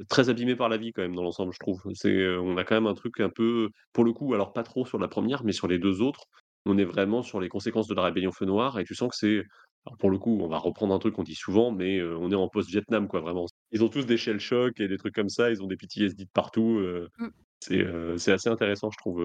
[0.08, 1.82] très abîmés par la vie quand même dans l'ensemble, je trouve.
[1.94, 4.62] C'est, heu, on a quand même un truc un peu pour le coup, alors pas
[4.62, 6.24] trop sur la 1re, mais sur les 2 autres,
[6.66, 9.16] on est vraiment sur les conséquences de la rébellion Feu Noir et tu sens que
[9.16, 9.44] c'est
[9.86, 12.30] alors pour le coup, on va reprendre un truc qu'on dit souvent, mais heu, on
[12.30, 13.46] est en post-Vietnam, quoi, vraiment.
[13.72, 16.24] Ils ont tous des shell shock et des trucs comme ça, ils ont des PTSD
[16.24, 17.28] de partout, heu, mmh.
[17.60, 19.22] c'est, heu, c'est assez intéressant, je trouve,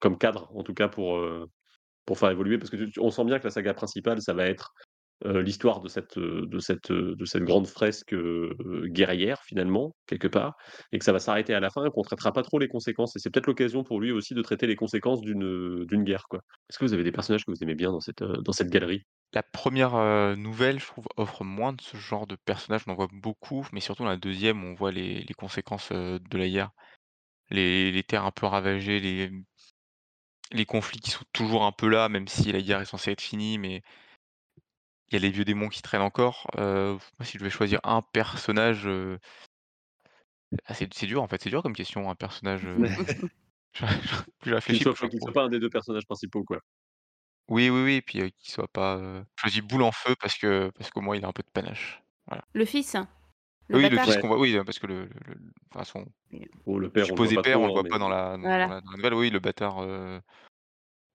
[0.00, 1.18] comme cadre, en tout cas pour,
[2.06, 4.46] pour faire évoluer parce que tu on sent bien que la saga principale, ça va
[4.46, 4.74] être,
[5.24, 8.14] l'histoire de cette, heu, de cette, heu, de cette grande fresque,
[8.86, 10.54] guerrière finalement, quelque part
[10.92, 13.16] et que ça va s'arrêter à la fin et qu'on traitera pas trop les conséquences
[13.16, 16.40] et c'est peut-être l'occasion pour lui aussi de traiter les conséquences d'une, guerre, quoi.
[16.70, 19.02] Est-ce que vous avez des personnages que vous aimez bien dans cette, dans cette galerie?
[19.32, 22.94] La 1re, heu, nouvelle, je trouve, offre moins de ce genre de personnages, on en
[22.94, 26.70] voit beaucoup, mais surtout dans la 2e, on voit les les conséquences, de la guerre.
[27.50, 29.30] Les les terres un peu ravagées, les
[30.52, 33.20] les conflits qui sont toujours un peu là, même si la guerre est censée être
[33.22, 33.82] finie, mais
[35.14, 36.46] il y a les vieux démons qui traînent encore.
[36.56, 39.18] Moi, si je devais choisir un personnage, heu
[40.66, 42.62] ah, c'est c'est dur, en fait, c'est dur comme question, un personnage,
[44.44, 46.60] je Qu'il réfléchis, soit pas qu'il soit trouve pas un des 2 personnages principaux, quoi.
[47.48, 50.14] Oui, oui, oui et puis, heu, qu'il soit pas, heu je choisis Boule en feu
[50.20, 52.02] parce que parce qu'au moins il a un peu de panache.
[52.26, 52.44] Voilà.
[52.54, 52.96] Le fils?
[53.68, 53.98] Le Oui, le bâtard?
[53.98, 54.16] fils Ouais.
[54.16, 56.06] qu'on voit oui, parce que le le le enfin son
[56.66, 57.98] Bon, le père, on le voit pas père, on le trop, hein, voit mais pas
[57.98, 59.14] dans la dans la dans la nouvelle.
[59.14, 60.20] Oui, le bâtard, heu,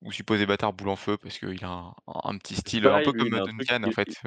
[0.01, 3.11] ou supposé bâtard Boule en feu parce qu'il a un un petit style, un peu
[3.11, 4.21] lui, comme, Duncan, en fait,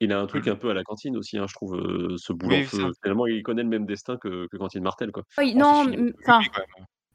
[0.00, 2.16] il a un truc le un peu à la cantine aussi, hein, je trouve, heu,
[2.18, 2.88] ce Boule en oui, ça.
[3.02, 5.24] Finalement, il connaît le même destin que que Cantine Martel, quoi.
[5.38, 6.40] Oui, ça non, mmh, enfin,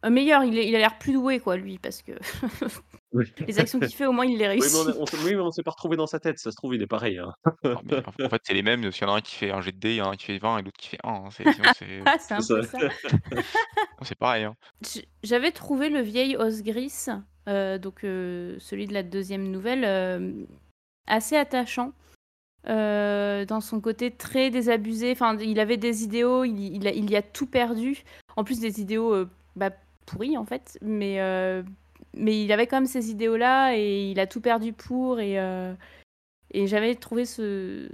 [0.10, 2.14] meilleur, il est il a l'air plus doué quoi lui parce que
[3.48, 5.14] les actions qu'il fait au moins il les Oui, mais on réussit.
[5.26, 7.20] oui, mais on s'est pas retrouvé dans sa tête, ça se trouve, il est pareil,
[7.20, 7.32] hein.
[7.74, 9.62] Non mais en fait, c'est les mêmes, s'il y en a un qui fait un
[9.62, 11.00] jet de dés, il y en a un qui fait 20 et l'autre qui fait
[11.04, 12.56] 1, hein, c'est sinon c'est Ah, c'est C'est un ça.
[12.56, 12.80] peu ça.
[14.00, 14.56] non, c'est pareil, hein.
[15.24, 17.08] J'avais trouvé le vieil Osgris,
[17.48, 20.48] donc heu, celui de la 2e nouvelle, hem,
[21.08, 21.94] assez attachant.
[22.66, 25.12] dans son côté très désabusé.
[25.12, 28.04] Enfin, il avait des idéaux, il il y a tout perdu.
[28.38, 29.72] En plus des idéaux, heu, bah,
[30.06, 31.18] pourris en fait, mais
[32.18, 35.38] mais il avait quand même ces idéaux-là et il a tout perdu pour et
[36.52, 37.90] et j'avais trouvé ce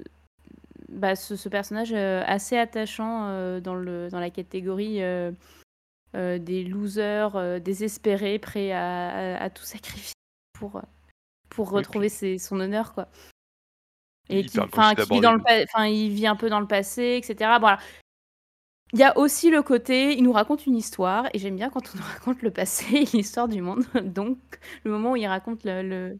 [0.89, 5.01] bah, ce personnage, assez attachant, dans le dans la catégorie,
[6.15, 10.13] heu, des losers, heu, désespérés, prêts à à à tout sacrifier
[10.53, 10.81] pour, heu,
[11.49, 13.09] pour retrouver puis ses son honneur, quoi.
[14.29, 17.19] Et il qui qui vit dans le enfin, il vit un peu dans le passé
[17.19, 17.59] et cetera.
[17.59, 17.79] Voilà.
[18.93, 21.93] Il y a aussi le côté, il nous raconte une histoire et j'aime bien quand
[21.95, 23.83] on nous raconte le passé et l'histoire du monde.
[24.03, 24.37] Donc
[24.83, 26.17] le moment où il raconte le le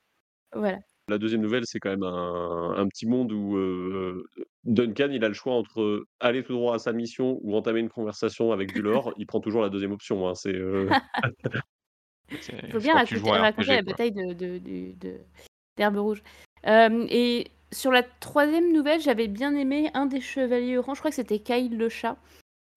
[0.56, 0.80] voilà.
[1.10, 3.58] La deuxième nouvelle, c'est quand même un un petit monde où,
[4.64, 7.90] Duncan, il a le choix entre aller tout droit à sa mission ou entamer une
[7.90, 9.14] conversation avec du lore.
[9.18, 10.54] Il prend toujours la deuxième option, hein, c'est,
[12.32, 15.18] Il faut bien raconter la bataille de de du de
[15.78, 16.24] d'Herbe Rouge.
[16.66, 21.16] Et sur la troisième nouvelle, j'avais bien aimé un des chevaliers errants, je crois que
[21.16, 22.18] c'était Kyle le chat,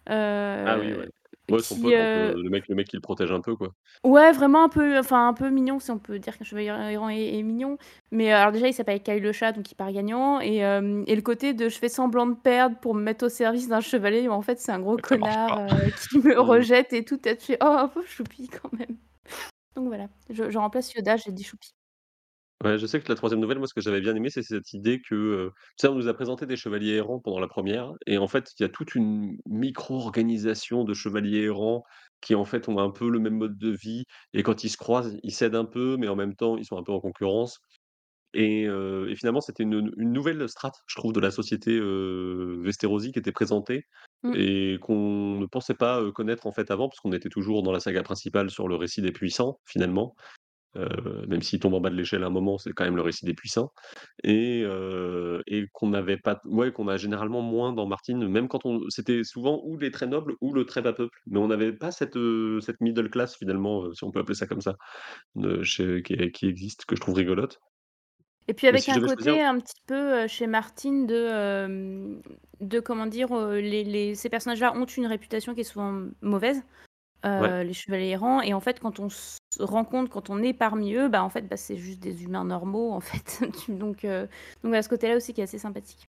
[0.06, 1.08] ah oui, ouais.
[1.50, 3.40] Ouais, son qui, pote un peu, heu le mec le mec qui le protège un
[3.42, 3.74] peu, quoi.
[4.04, 7.08] Ouais, vraiment un peu, enfin un peu mignon, si on peut dire qu'un chevalier errant
[7.08, 7.78] est est mignon.
[8.10, 11.16] Mais heu, alors déjà, il s'appelle Kyle le chat, donc il part gagnant et et
[11.16, 14.20] le côté de je fais semblant de perdre pour me mettre au service d'un chevalier,
[14.22, 16.64] mais en fait, c'est un gros connard, heu, qui me Mmh.
[16.64, 17.16] rejette et tout.
[17.16, 18.98] Tu tu fais: «Oh, pauvre choupi quand même».
[19.76, 21.72] Donc voilà, je je remplace Yoda, j'ai dit choupi.
[22.64, 24.72] Ouais, je sais que la troisième nouvelle, moi, ce que j'avais bien aimé, c'est cette
[24.72, 27.92] idée que, heu, tu sais, on nous a présenté des chevaliers errants pendant la première
[28.06, 31.82] et en fait, il y a toute une micro-organisation de chevaliers errants
[32.22, 34.78] qui, en fait, ont un peu le même mode de vie et quand ils se
[34.78, 37.60] croisent, ils s'aident un peu, mais en même temps, ils sont un peu en concurrence
[38.34, 42.58] et heu et finalement, c'était une une nouvelle strate, je trouve, de la société, heu,
[42.64, 43.84] Westerosi qui était présentée
[44.22, 44.36] Mmh.
[44.36, 47.72] et qu'on ne pensait pas, heu, connaître, en fait, avant, parce qu'on était toujours dans
[47.72, 50.14] la saga principale sur le récit des puissants, finalement.
[50.76, 53.02] Heu, même s'il tombe en bas de l'échelle à un moment, c'est quand même le
[53.02, 53.70] récit des puissants
[54.24, 54.64] et
[55.46, 59.24] et qu'on n'avait pas ouais, qu'on a généralement moins dans Martine, même quand on c'était
[59.24, 62.16] souvent ou les très nobles ou le très bas peuple, mais on n'avait pas cette,
[62.16, 64.74] heu, cette middle class finalement, heu, si on peut appeler ça comme ça,
[65.36, 67.58] de chez qui qui existe, que je trouve rigolote
[68.46, 72.20] Et puis avec si un choisir côté un petit peu, chez Martine de,
[72.60, 73.34] de comment dire?
[73.50, 76.62] Les les ces personnages-là ont une réputation qui est souvent mauvaise.
[77.38, 79.08] ouais, les chevaliers errants et en fait, quand on
[79.54, 82.24] se rend compte, quand on est parmi eux, bah, en fait, bah, c'est juste des
[82.24, 83.40] humains normaux, en fait.
[83.68, 84.30] Donc heu, donc
[84.70, 86.06] voilà, ce côté-là aussi qui est assez sympathique.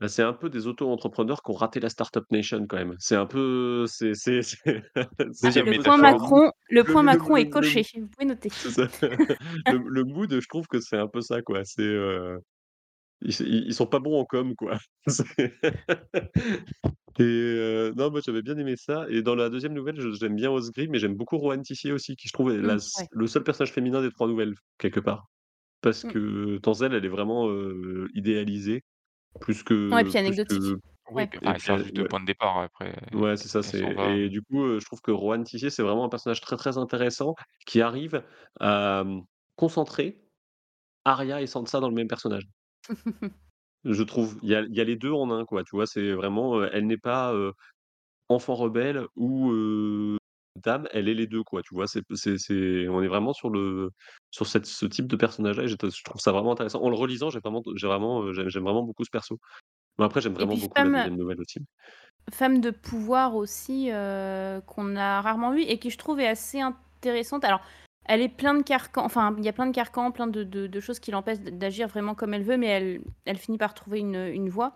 [0.00, 2.94] bah, c'est un peu des auto-entrepreneurs qui ont raté la startup nation quand même.
[2.98, 4.82] C'est un peu c'est c'est c'est
[5.42, 8.26] Ah, c'est le point Macron le le point le Macron le est coché, vous pouvez
[8.26, 8.50] noter.
[9.66, 11.82] Le mood, je trouve que c'est un peu ça quoi, c'est,
[13.26, 14.78] s ils ils sont pas bons en com, quoi.
[17.18, 20.36] Et heu, non, moi, j'avais bien aimé ça et dans la deuxième nouvelle, je j'aime
[20.36, 22.90] bien Osgris, mais j'aime beaucoup Rohan Tissier aussi, qui je trouve est la Mmh, s
[22.96, 23.08] ouais.
[23.10, 25.26] le seul personnage féminin des 3 nouvelles, quelque part.
[25.82, 26.14] Parce Mmh.
[26.14, 27.48] que Tanzelle, elle est vraiment,
[28.14, 28.82] idéalisée
[29.40, 30.48] plus Ouais, que puis plus anecdotique.
[30.48, 30.76] que
[31.10, 31.28] Oui, Ouais.
[31.28, 33.36] puis et enfin, elle puis sert elle juste de ouais, point de départ après, ouais,
[33.36, 35.82] c'est ça, elle c'est s'en va, et du coup, je trouve que Rohan Tissier, c'est
[35.82, 37.34] vraiment un personnage très, très intéressant
[37.66, 38.24] qui arrive
[38.60, 39.04] à,
[39.56, 40.28] concentrer
[41.06, 42.48] Arya et Sansa dans le même personnage.
[43.84, 45.86] Je trouve, il y a il y a les 2 en un quoi, tu vois?
[45.86, 47.52] C'est vraiment, heu, elle n'est pas, heu,
[48.28, 50.18] enfant rebelle ou, heu,
[50.56, 51.86] dame, elle est les 2 quoi, tu vois?
[51.88, 53.90] C'est c'est c'est on est vraiment sur le
[54.30, 56.82] sur cette ce type de personnage-là et je je trouve ça vraiment intéressant.
[56.82, 59.38] En le relisant, j'ai vraiment j'ai vraiment, heu, j'aime j'aime vraiment beaucoup ce perso.
[59.98, 61.60] Mais après, j'aime Et vraiment puis beaucoup la femme nouvelle aussi.
[62.32, 66.60] femme de pouvoir aussi, heu, qu'on a rarement vue et qui je trouve est assez
[66.60, 67.44] intéressante.
[67.44, 67.60] Alors,
[68.08, 70.98] elle est plein de carcans, enfin, il y a plein de carcans, plein de choses
[70.98, 74.74] qui l'empêchent d'agir vraiment comme elle veut, mais elle finit par trouver une, voie.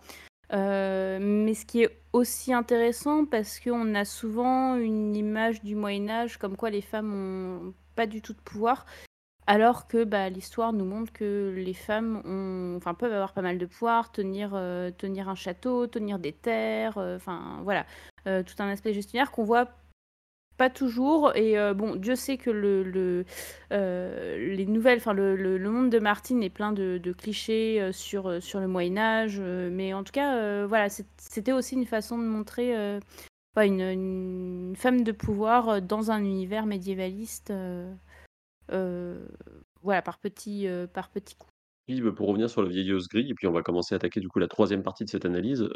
[0.52, 6.10] Heu, mais ce qui est aussi intéressant parce qu'on a souvent une image du Moyen
[6.10, 8.84] Âge comme quoi les femmes ont pas du tout de pouvoir,
[9.46, 13.56] alors que, bah, l'histoire nous montre que les femmes ont enfin, peuvent avoir pas mal
[13.56, 14.50] de pouvoir, tenir,
[14.98, 17.86] tenir un château, tenir des terres, heu, enfin voilà,
[18.24, 19.68] tout un aspect gestionnaire qu'on voit
[20.70, 23.24] toujours et heu, bon, Dieu sait que le
[23.72, 28.66] heu, les nouvelles enfin le monde de Martine est plein de clichés, heu, sur, le
[28.66, 32.74] Moyen Âge, mais en tout cas, voilà, c'ét c'était aussi une façon de montrer,
[33.56, 37.52] une, femme de pouvoir, dans un univers médiévaliste,
[38.68, 41.52] voilà, par petits, par petits coups.
[41.88, 44.28] Bah, pour revenir sur le vieil Osgris et puis on va commencer à attaquer du
[44.28, 45.68] coup la troisième partie de cette analyse,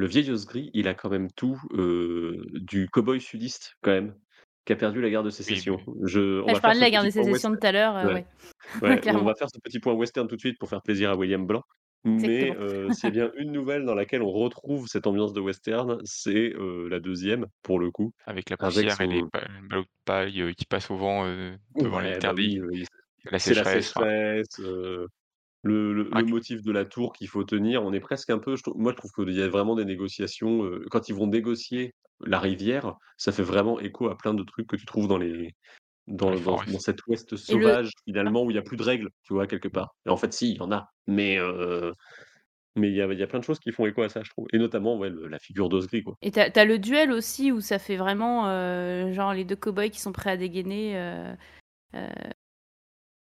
[0.00, 4.14] le vieil Osgris, il a quand même tout, du cow-boy sudiste quand même,
[4.64, 5.78] qui a perdu la guerre de sécession.
[5.86, 6.00] oui.
[6.04, 8.26] Je on va je parlais de la guerre de sécession tout à l'heure, heu, ouais.
[8.80, 11.10] ouais, Ouais, on va faire ce petit point western tout de suite pour faire plaisir
[11.10, 11.62] à William Blanc.
[12.04, 12.50] Mais,
[13.04, 16.54] a bien une nouvelle dans laquelle on retrouve cette ambiance de western, c'est,
[16.88, 20.64] la deuxième pour le coup, Avec la avec poussière et les ballots de paille, qui
[20.64, 21.26] passent au vent,
[21.76, 22.84] devant les ouais, bah, oui, des oui,
[23.30, 24.60] la c'est la sécheresse, sécheresse,
[25.62, 28.38] Le le Ah le motif de la tour qu'il faut tenir, on est presque un
[28.38, 31.94] peu je moi je trouve qu'il y a vraiment des négociations, quand ils vont négocier
[32.24, 35.54] la rivière, ça fait vraiment écho à plein de trucs que tu trouves dans les
[36.08, 36.80] dans les dans dans dans forests.
[36.80, 39.46] cet ouest le sauvage finalement où il y a plus de règles, tu vois?
[39.46, 39.94] Quelque part.
[40.06, 41.38] Et en fait si, il y en a, mais
[42.76, 44.46] mais il y y a plein de choses qui font écho à ça, je trouve.
[44.52, 46.16] Et notamment, ouais, le la figure d'Osgris, quoi.
[46.22, 48.44] et tu as le duel aussi où ça fait vraiment,
[49.12, 50.94] genre les 2 cow-boys qui sont prêts à dégainer,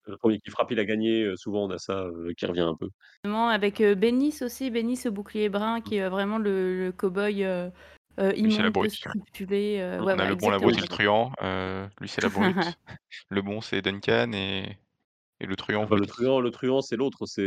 [0.07, 2.61] Le 1er qui frappe, il a gagné, heu, souvent on a ça, heu, qui revient
[2.61, 2.89] un peu.
[3.23, 5.91] vraiment avec, heu, Bénice aussi, Bénice au bouclier brun Mmh.
[5.91, 7.71] qui est, heu, vraiment le le cow-boy, heu
[8.19, 8.93] heu, Lui, c'est la immonde, brute.
[8.99, 12.07] scrupuleux, heu, ouais, On a le bon, la exactement, brute et le truand, heu, lui,
[12.09, 12.79] c'est la brute.
[13.29, 14.77] Le bon, c'est Duncan et
[15.39, 17.43] et le Ah truand, bah, le truand le truand, c'est l'autre, c'est,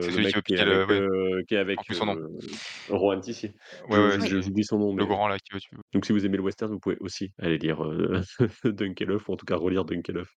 [0.00, 1.02] C'est le celui qui mec qui est avec, le ouais,
[1.38, 2.16] heu, qui est j'ai avec, son nom.
[2.16, 3.54] heu, Rohan Tissier.
[3.88, 6.36] Ouais, ouais, j'oublie son nom, le mais grand là qui tu donc si vous aimez
[6.36, 8.20] le western, vous pouvez aussi aller lire, heu,
[8.64, 10.28] Dunkelhoff ou en tout cas relire Dunkelhoff.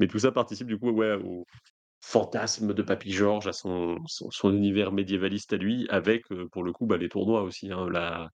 [0.00, 1.46] Mais tout ça participe du coup, ouais, au
[2.02, 6.64] fantasme de Papy Georges, à son son son univers médiévaliste à lui avec, heu, pour
[6.64, 7.88] le coup, bah, les tournois aussi, hein.
[7.90, 8.30] La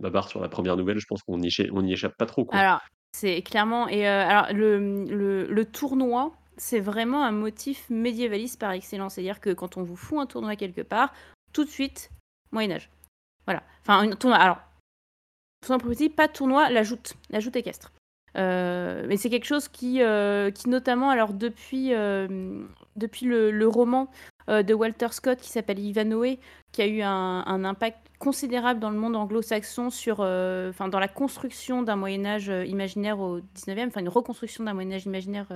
[0.00, 2.62] la barre sur la 1re nouvelle, je pense qu'on n'y échappe pas trop, quoi.
[2.62, 2.80] Alors,
[3.12, 8.72] c'est clairement et heu, alors le, le le tournoi, c'est vraiment un motif médiévaliste par
[8.72, 9.14] excellence.
[9.14, 11.12] C'est-à-dire que quand on vous fout un tournoi quelque part,
[11.52, 12.10] tout de suite,
[12.52, 12.90] Moyen Âge.
[13.46, 13.62] Voilà.
[13.82, 14.58] Enfin, un tournoi alors,
[15.66, 17.92] simple petit, pas de tournoi, la joute, la joute équestre.
[18.36, 24.08] Heu, mais c'est quelque chose qui, heu, qui notamment alors depuis, hem, depuis le roman,
[24.48, 26.36] de Walter Scott qui s'appelle Ivanhoe,
[26.70, 31.82] qui a eu un impact considérable dans le monde anglo-saxon sur, enfin dans la construction
[31.82, 35.46] d'un Moyen Âge, imaginaire au 19e, enfin une reconstruction d'un Moyen Âge imaginaire,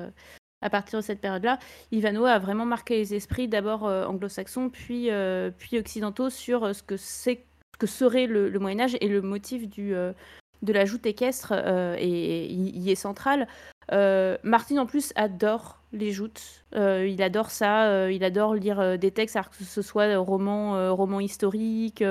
[0.63, 1.59] à partir de cette période-là.
[1.93, 6.73] Ivanhoe a vraiment marqué les esprits d'abord, heu, anglo-saxons puis, heu, puis occidentaux sur, heu,
[6.73, 7.45] ce que c'est
[7.79, 11.53] que serait le le Moyen Âge et le motif du, de la joute équestre,
[11.99, 13.47] et y est central.
[13.93, 19.39] Heu, Martin en plus adore les joutes, il adore ça, il adore lire, des textes,
[19.57, 22.03] que ce soit, romans, heu, romans historiques,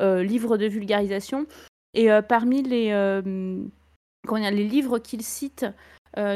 [0.00, 1.46] livres de vulgarisation
[1.94, 2.92] et parmi les?
[4.34, 5.64] Les livres qu'il cite,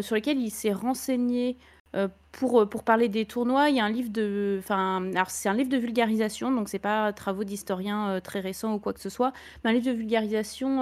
[0.03, 1.57] sur lesquels il s'est renseigné,
[1.97, 5.49] heu, pour, heu, pour parler des tournois, il y a un livre de enfin, c'est
[5.49, 9.01] un livre de vulgarisation, donc c'est pas travaux d'historiens, heu, très récents ou quoi que
[9.01, 9.33] ce soit,
[9.65, 10.79] mais un livre de vulgarisation,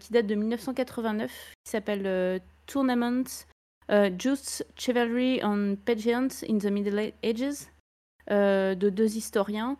[0.00, 2.40] qui date de 1989, qui s'appelle, heu,
[4.18, 7.66] Jousts, Chivalry and Pageants in the Middle Ages,
[8.30, 9.76] de 2 historiens.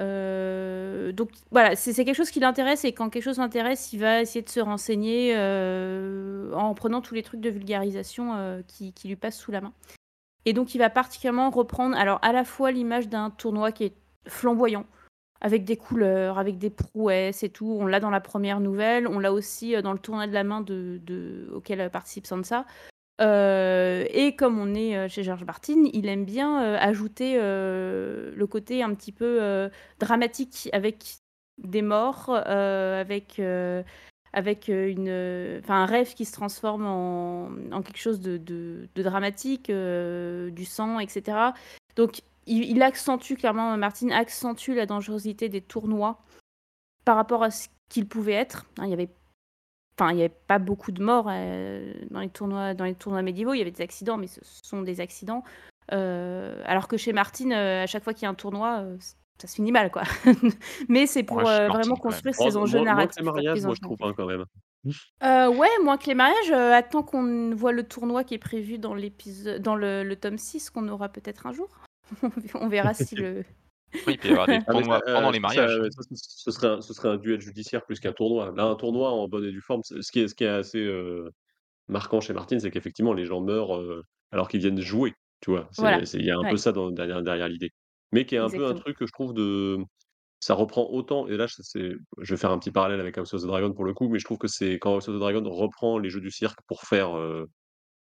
[0.00, 4.20] Heu, donc voilà, c'est quelque chose qui l'intéresse et quand quelque chose l'intéresse, il va
[4.22, 9.16] essayer de se renseigner, heu, en prenant tous les trucs de vulgarisation, heu, qui lui
[9.16, 9.72] passent sous la main
[10.46, 13.94] et donc il va particulièrement reprendre alors à la fois l'image d'un tournoi qui est
[14.28, 14.86] flamboyant,
[15.42, 17.76] avec des couleurs, avec des prouesses et tout.
[17.80, 20.64] On l'a dans la 1re nouvelle, on l'a aussi, dans le tournoi de la main
[21.54, 22.66] auquel, participe Sansa.
[23.20, 28.46] Heu et comme on est, heu, chez George Martin, il aime bien, heu, ajouter, le
[28.48, 31.04] côté un petit peu, dramatique avec
[31.58, 33.84] des morts, avec, un
[35.86, 41.54] rêve qui se transforme en quelque chose de dramatique, du sang et cetera.
[41.96, 46.18] Donc il il accentue clairement, Martin accentue la dangerosité des tournois
[47.04, 48.84] par rapport à ce qu'ils pouvaient être, hein.
[48.86, 49.10] Il y avait
[49.98, 53.22] enfin il y avait pas beaucoup de morts, heu, dans les tournois dans les tournois
[53.22, 53.54] médiévaux.
[53.54, 55.42] Il y avait des accidents, mais ce sont des accidents.
[55.92, 58.84] Heu, alors que chez Martin, heu, à chaque fois qu'il y a un tournoi,
[59.40, 60.02] ça se finit mal, quoi.
[60.88, 63.98] Mais c'est pour, vraiment construire ses enjeux moins moins que les narratifs, moi je trouve,
[64.02, 64.44] hein, quand même.
[65.22, 69.58] Ouais, moins que les mariages, attends qu'on voit le tournoi qui est prévu dans l'épiso
[69.58, 71.68] dans le le tome 6 qu'on aura peut-être un jour.
[72.54, 73.44] On verra si le
[74.06, 75.80] Oui, il peut y avoir des Ah tournois pendant heu, les ça, mariages.
[75.90, 78.52] ça ce serait un ce serait un duel judiciaire plus qu'un tournoi.
[78.56, 80.78] Là, un tournoi en bonne et due forme, ce qui est ce qui est assez,
[80.80, 81.30] heu,
[81.88, 83.80] marquant chez Martin, c'est qu'effectivement les gens meurent,
[84.32, 85.70] alors qu'ils viennent jouer, tu vois?
[85.78, 87.70] Voilà, il y a un peu ça dans derrière derrière l'idée.
[88.12, 89.78] Mais qui est un peu un truc que je trouve de
[90.40, 93.42] ça reprend autant et là c'est je vais faire un petit parallèle avec House of
[93.42, 95.42] the Dragon pour le coup, mais je trouve que c'est quand House of the Dragon
[95.50, 97.14] reprend les jeux du cirque pour faire,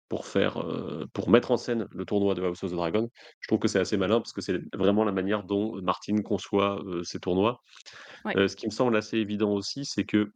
[0.09, 0.65] pour faire,
[1.13, 3.09] pour mettre en scène le tournoi de House of the Dragon,
[3.41, 6.83] je trouve que c'est assez malin parce que c'est vraiment la manière dont Martin conçoit,
[7.03, 7.61] ses tournois.
[8.25, 8.49] Ouais.
[8.49, 10.31] Ce qui me semble assez évident aussi, c'est que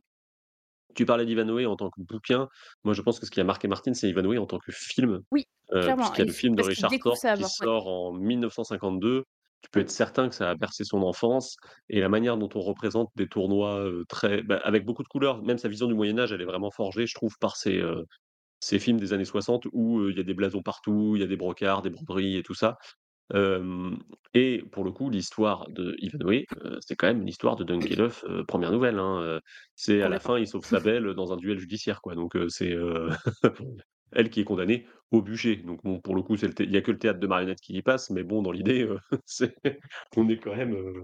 [0.94, 2.48] tu parlais d'Ivanhoe en tant que bouquin.
[2.84, 5.20] Moi, je pense que ce qui a marqué Martin, c'est Ivanhoe en tant que film,
[5.30, 7.48] Oui, clairement, puisqu'il y a le film de Richard Thorpe qui ouais.
[7.48, 9.24] sort en 1952.
[9.62, 11.56] Tu peux être certain que ça a bercé son enfance
[11.88, 15.40] et la manière dont on représente des tournois, très bah, avec beaucoup de couleurs.
[15.42, 18.04] Même sa vision du Moyen Âge, elle est vraiment forgée, je trouve, par heu,
[18.62, 21.28] ces films des années 60 où, il y a des blasons partout, il y a
[21.28, 22.78] des brocarts, des broderies et tout ça.
[24.34, 28.24] Et pour le coup, l'histoire de Ivanhoe, heu, c'est quand même une histoire de Dunkelhoff,
[28.28, 29.40] heu, 1re nouvelle, hein,
[29.76, 30.20] c'est à la Complètement.
[30.20, 33.10] fin, il sauve sa belle, dans un duel judiciaire, quoi, donc c'est, heu
[34.12, 35.56] elle qui est condamnée au bûcher.
[35.56, 37.82] Donc bon, pour le coup, il y a que le théâtre de marionnettes qui y
[37.82, 38.88] passe, mais bon, dans l'idée,
[39.26, 39.56] c'est
[40.16, 40.94] on est quand même, heu,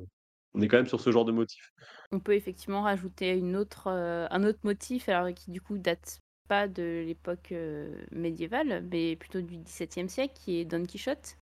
[0.55, 1.73] on est quand même sur ce genre de motif.
[2.11, 6.23] On peut effectivement rajouter une autre, heu, un autre motif, alors qui du coup date
[6.49, 11.39] pas de l'époque, heu, médiévale, mais plutôt du XVIIe siècle, qui est Don Quichotte.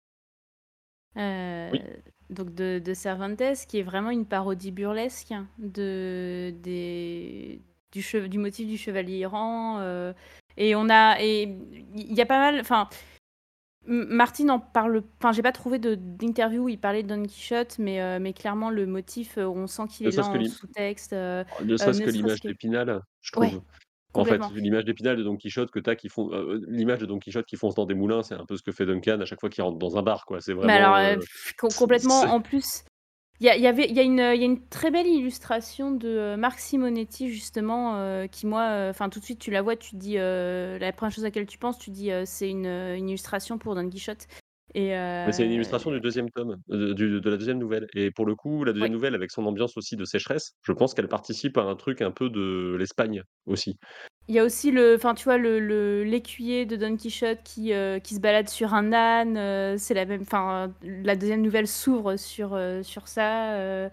[1.70, 1.84] Oui.
[2.30, 8.76] donc de de Cervantes, qui est vraiment une parodie burlesque de des du motif du
[8.76, 10.14] chevalier errant, heu
[10.56, 11.42] et on a et
[11.94, 12.88] il y a pas mal enfin,
[13.86, 18.34] Martine en parle enfin, j'ai pas trouvé d'interview où il parlait de Don Quichotte, mais
[18.34, 22.10] clairement le motif, on sent qu'il est là en l'im sous-texte, heu ne serait-ce que
[22.10, 23.62] l'image d'Épinal, je ouais, trouve.
[24.14, 27.06] En fait, l'image d'Épinal de Don Quichotte que tu as qui font, heu l'image de
[27.06, 29.24] Don Quichotte qui fonce dans des moulins, c'est un peu ce que fait Duncan à
[29.24, 30.40] chaque fois qu'il rentre dans un bar, quoi.
[30.40, 31.24] C'est Mais alors, vraiment, heu,
[31.58, 32.84] com c complètement, en plus,
[33.40, 36.36] il y avait il y a une, il y a une très belle illustration de,
[36.36, 40.92] Marc Simonetti justement, qui moi, enfin tout de suite tu la vois, tu dis, la
[40.92, 44.26] première chose à laquelle tu penses, tu dis, c'est une, une illustration pour Don Quichotte
[44.74, 48.26] et Mais c'est une illustration du 2e tome, du de la 2e nouvelle et pour
[48.26, 48.88] le coup, la 2e ouais.
[48.88, 52.10] nouvelle avec son ambiance aussi de sécheresse, je pense qu'elle participe à un truc un
[52.10, 53.78] peu de l'Espagne aussi.
[54.26, 57.72] Il y a aussi le enfin, tu vois, le le l'écuyer de Don Quichotte qui,
[58.02, 62.58] qui se balade sur un âne, c'est la même enfin, la deuxième nouvelle s'ouvre sur,
[62.82, 63.90] sur ça,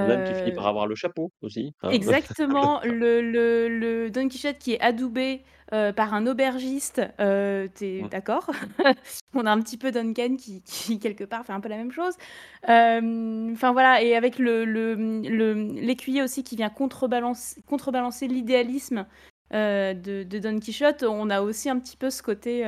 [0.00, 1.98] Âne qui finit par heu avoir le chapeau aussi, hein.
[2.00, 7.84] exactement, le le le Don Quichotte qui est adoubé, heu, par un aubergiste, heu, tu
[7.86, 8.08] es Mmh.
[8.08, 8.50] d'accord?
[9.34, 11.92] On a un petit peu Duncan qui qui quelque part fait un peu la même
[11.92, 12.14] chose.
[12.64, 19.06] Enfin voilà et avec le le, mmh, le, l'écuyer aussi qui vient contrebalance contrebalancer l'idéalisme,
[19.54, 22.64] heu, de de Don Quichotte, on a aussi un petit peu ce côté,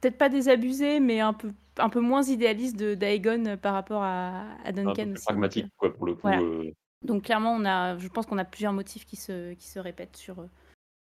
[0.00, 4.52] peut-être pas désabusé, mais un peu un peu moins idéaliste de d'Aegon par rapport à
[4.64, 6.42] à Un peu Duncan plus aussi donc heu, pragmatique quoi, pour le coup, voilà.
[6.42, 6.72] heu
[7.02, 10.16] Donc clairement, on a je pense qu'on a plusieurs motifs qui se qui se répètent
[10.16, 10.50] sur, heu,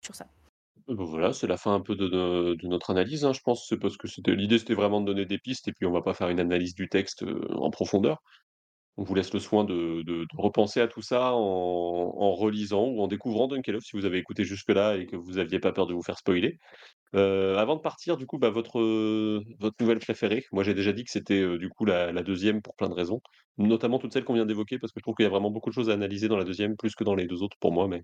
[0.01, 0.27] sur ça.
[0.87, 3.67] Bah, voilà, c'est la fin un peu de no de notre analyse, hein, je pense.
[3.67, 6.01] C'est parce que c'était l'idée, c'était vraiment de donner des pistes et puis on va
[6.03, 8.21] pas faire une analyse du texte, en profondeur.
[8.97, 11.39] On vous laisse le soin de de repenser à tout ça en
[12.17, 15.59] en relisant ou en découvrant Dunkelhoff si vous avez écouté jusque-là et que vous aviez
[15.59, 16.57] pas peur de vous faire spoiler.
[17.15, 18.79] Heu, avant de partir, du coup, bah, votre,
[19.59, 20.45] votre nouvelle préférée.
[20.51, 23.21] Moi, j'ai déjà dit que c'était, heu, du coup, la 2e pour plein de raisons,
[23.57, 25.69] notamment toutes celles qu'on vient d'évoquer parce que je trouve qu'il y a vraiment beaucoup
[25.69, 27.87] de choses à analyser dans la 2e, plus que dans les 2 autres pour moi,
[27.87, 28.03] mais?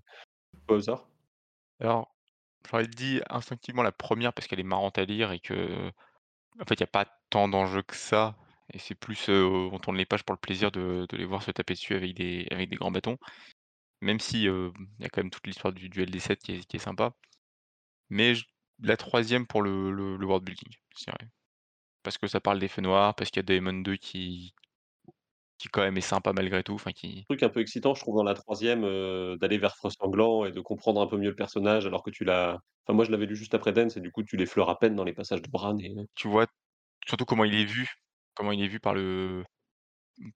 [1.80, 2.14] Alors,
[2.70, 5.90] j'aurais dit instinctivement la première parce qu'elle est marrante à lire et que
[6.60, 8.36] en fait, il y a pas tant d'enjeux que ça
[8.72, 11.50] et c'est plus, on tourne les pages pour le plaisir de de les voir se
[11.50, 13.18] taper dessus avec des avec des grands bâtons.
[14.02, 16.66] Même si, il y a quand même toute l'histoire du duel des 7 qui est
[16.66, 17.14] qui est sympa.
[18.10, 18.34] Mais
[18.80, 21.30] la troisième pour le le le world building, je dirais.
[22.04, 24.54] Parce que ça parle des feux noirs, parce qu'il y a Daemon 2 qui
[25.58, 28.16] qui quand même est sympa malgré tout, enfin qui Truc un peu excitant, je trouve,
[28.16, 31.36] dans la 3e, heu, d'aller vers Frost Sanglant et de comprendre un peu mieux le
[31.36, 34.10] personnage alors que tu l'as enfin moi je l'avais lu juste après Dance et du
[34.10, 36.46] coup tu l'effleures à peine dans les passages de Bran et tu vois
[37.06, 37.88] surtout comment il est vu
[38.34, 39.44] comment il est vu par le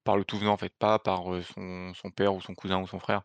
[0.05, 1.25] par le tout venant en fait, pas par,
[1.55, 3.23] son son père ou son cousin ou son frère.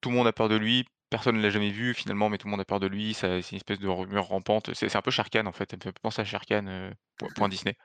[0.00, 2.46] Tout le monde a peur de lui, personne ne l'a jamais vu finalement, mais tout
[2.46, 4.72] le monde a peur de lui, ça c'est une espèce de rumeur rampante.
[4.74, 6.90] C'est c'est un peu Shere Khan en fait, ça me fait penser à heu,
[7.34, 7.76] point Disney,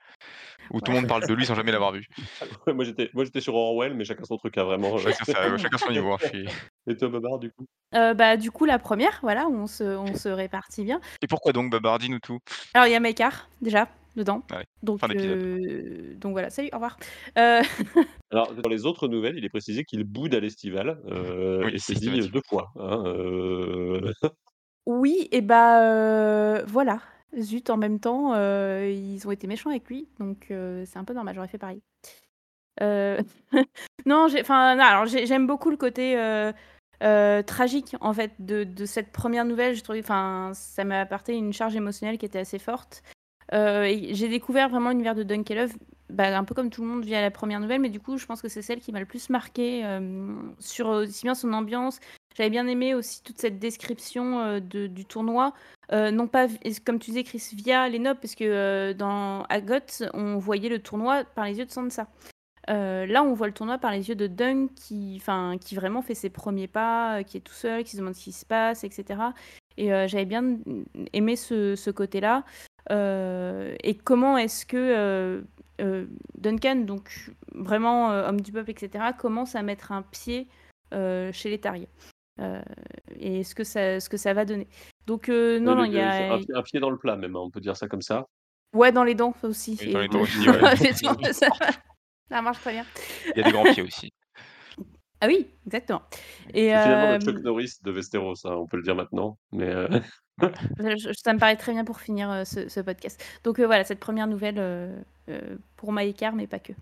[0.72, 2.06] où tout le monde parle de lui sans jamais l'avoir vu.
[2.68, 6.14] moi j'étais moi j'étais sur Orwell, mais chacun son truc, hein, vraiment, Chacun son niveau,
[6.14, 6.18] hein,
[6.88, 7.66] et toi, Babar, du coup?
[7.94, 11.00] Heu, bah, du coup, la première voilà, on se on se répartit bien.
[11.22, 12.40] et pourquoi donc Babardine ou tout?
[12.74, 15.38] Alors il y a Maekar, déjà, dedans, Ouais, donc fin d'épisode.
[15.41, 16.97] heu, donc voilà, salut, au revoir.
[17.38, 17.62] Heu,
[18.32, 21.95] Alors dans les autres nouvelles, il est précisé qu'il boude à l'estival, Oui, et c'est
[21.95, 22.09] dit.
[22.30, 23.03] 2 fois, hein,
[24.86, 27.01] oui et bah, voilà,
[27.39, 31.36] zut, en même temps, ils ont été méchants avec lui, donc c'est un peu normal,
[31.36, 31.82] j'aurais fait pareil.
[34.05, 36.16] Non, j'aime beaucoup le côté,
[37.45, 39.76] tragique, en fait, de de cette première nouvelle.
[39.76, 43.03] J'ai trouvé enfin, ça m'a apporté une charge émotionnelle qui était assez forte.
[43.54, 45.72] Et j'ai découvert vraiment l'univers de Dunkelhoff,
[46.10, 48.26] bah, un peu comme tout le monde via la première nouvelle, mais du coup, je
[48.26, 51.99] pense que c'est celle qui m'a le plus marquée, hem, sur, aussi bien son ambiance.
[52.36, 55.54] J'avais bien aimé aussi toute cette description, de du tournoi,
[55.91, 56.47] non pas
[56.86, 61.24] comme tu disais, Chris, via les nobles, parce que, dans Agot, on voyait le tournoi
[61.24, 62.08] par les yeux de Sansa.
[62.68, 65.22] Là, on voit le tournoi par les yeux de Dunk qui
[65.60, 68.32] qui vraiment fait ses premiers pas, qui est tout seul, qui se demande ce qui
[68.32, 69.34] se passe et cetera
[69.78, 70.58] et heu, j'avais bien,
[71.14, 72.44] aimé ce ce côté-là.
[72.92, 75.44] Heu et comment est-ce que,
[75.80, 80.48] heu, Duncan, donc vraiment, homme du peuple et cetera, commence à mettre un pied,
[80.92, 81.62] chez les
[82.40, 82.62] heu
[83.20, 84.68] et ce que ça ce que ça va donner.
[85.08, 87.50] Donc non, il y a un pied un pied dans le plat même, hein, on
[87.50, 88.26] peut dire ça comme ça.
[88.74, 91.34] ouais, dans les dents aussi Oui, dans et les de dents aussi, ouais.
[92.30, 92.86] ça marche très bien.
[93.36, 94.12] Il y a des grands pieds aussi.
[95.22, 96.02] Ah oui, exactement.
[96.50, 99.38] Et finalement le euh, Chuck Norris de Westeros, hein, on peut le dire maintenant.
[99.52, 99.88] Mais euh,
[101.14, 103.24] ça, me paraît très bien pour finir euh, ce, ce podcast.
[103.44, 105.06] Donc voilà, cette première nouvelle
[105.78, 106.74] pour Maïkar, mais pas que.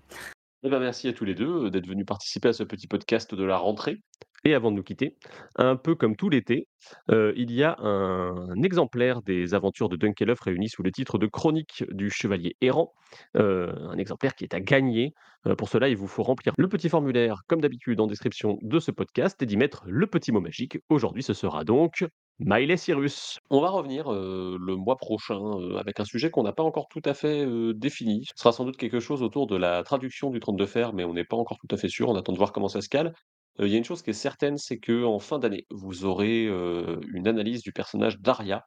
[0.64, 3.44] eh ben, merci à tous les deux d'être venus participer à ce petit podcast de
[3.44, 4.02] la rentrée.
[4.46, 5.16] Et avant de nous quitter,
[5.58, 6.68] un peu comme tout l'été,
[7.12, 11.28] euh, il y a un, exemplaire des aventures de Dunkelhoff réuni sous le titre de
[11.28, 12.94] Chronique du Chevalier errant,
[13.36, 15.14] euh, un exemplaire qui est à gagner.
[15.46, 18.80] Euh, pour cela, il vous faut remplir le petit formulaire, comme d'habitude, en description de
[18.80, 20.78] ce podcast et d'y mettre le petit mot magique.
[20.90, 22.06] Aujourd'hui, ce sera donc
[22.40, 23.40] Miley Cyrus.
[23.50, 25.42] On va revenir le mois prochain
[25.78, 28.24] avec un sujet qu'on n'a pas encore tout à fait défini.
[28.26, 31.04] Ce sera sans doute quelque chose autour de la traduction du Trône de Fer, mais
[31.04, 32.08] on n'est pas encore tout à fait sûr.
[32.08, 33.14] On attend de voir comment ça se cale.
[33.60, 36.05] Euh, Il y a une chose qui est certaine, c'est que en fin d'année, vous
[36.05, 38.66] aurez une analyse du personnage d'Arya.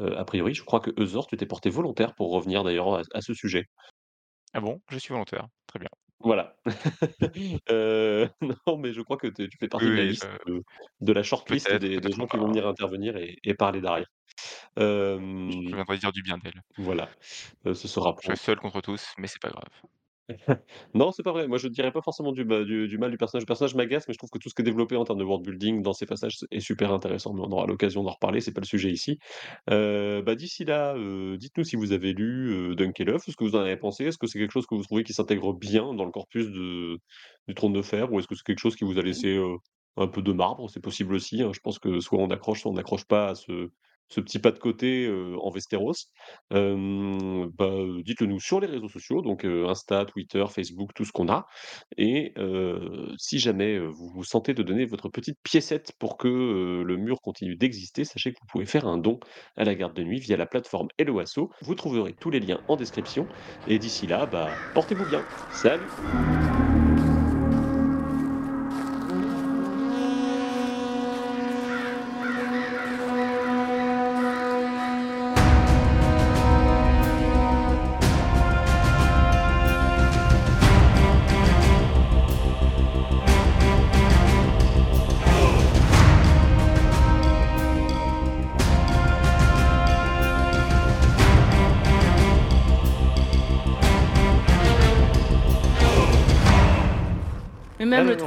[0.00, 3.02] Euh, a priori, je crois que Eusor, tu t'es porté volontaire pour revenir d'ailleurs à,
[3.14, 3.64] à ce sujet.
[4.54, 4.80] Ah bon?
[4.90, 5.46] Je suis volontaire.
[5.66, 5.88] Très bien.
[6.20, 6.56] Voilà.
[7.70, 8.28] Euh,
[8.66, 10.62] non, mais je crois que tu fais partie de la oui, liste de,
[11.00, 13.80] de la shortlist peut-être, des, des peut-être gens qui vont venir intervenir et, et parler
[13.80, 14.06] d'Arya.
[14.76, 16.60] je viendrai dire du bien d'elle.
[16.76, 17.08] voilà,
[17.64, 19.68] ce sera Je suis pour, seul contre tous, mais c'est pas grave.
[20.94, 21.48] Non, c'est pas vrai.
[21.48, 23.42] Moi, je ne dirais pas forcément du, mal du personnage.
[23.42, 25.24] Le personnage m'agace, mais je trouve que tout ce qui est développé en termes de
[25.24, 27.32] world building dans ces passages est super intéressant.
[27.32, 29.18] Mais on aura l'occasion d'en reparler, c'est pas le sujet ici.
[29.70, 33.56] Euh, bah, d'ici là, euh, dites-nous si vous avez lu euh, Dunkelhoff, ce que vous
[33.56, 34.04] en avez pensé?
[34.06, 36.98] Est-ce que c'est quelque chose que vous trouvez qui s'intègre bien dans le corpus du
[37.54, 39.56] Trône de Fer, ou est-ce que c'est quelque chose qui vous a laissé euh,
[39.96, 40.68] un peu de marbre?
[40.70, 41.42] C'est possible aussi.
[41.42, 41.50] hein.
[41.54, 43.70] Je pense que soit on accroche, soit on n'accroche pas à ce,
[44.08, 45.08] ce petit pas de côté
[45.40, 45.94] en Westeros.
[46.50, 47.70] Bah,
[48.04, 51.46] dites-le nous sur les réseaux sociaux, donc Insta, Twitter, Facebook, tout ce qu'on a
[51.96, 52.34] et
[53.18, 57.56] si jamais, vous vous sentez de donner votre petite piécette pour que, le mur continue
[57.56, 59.18] d'exister, sachez que vous pouvez faire un don
[59.56, 61.50] à la garde de nuit via la plateforme Hello Asso.
[61.62, 63.26] Vous trouverez tous les liens en description
[63.66, 65.24] et d'ici là, bah, portez-vous bien.
[65.50, 65.86] Salut!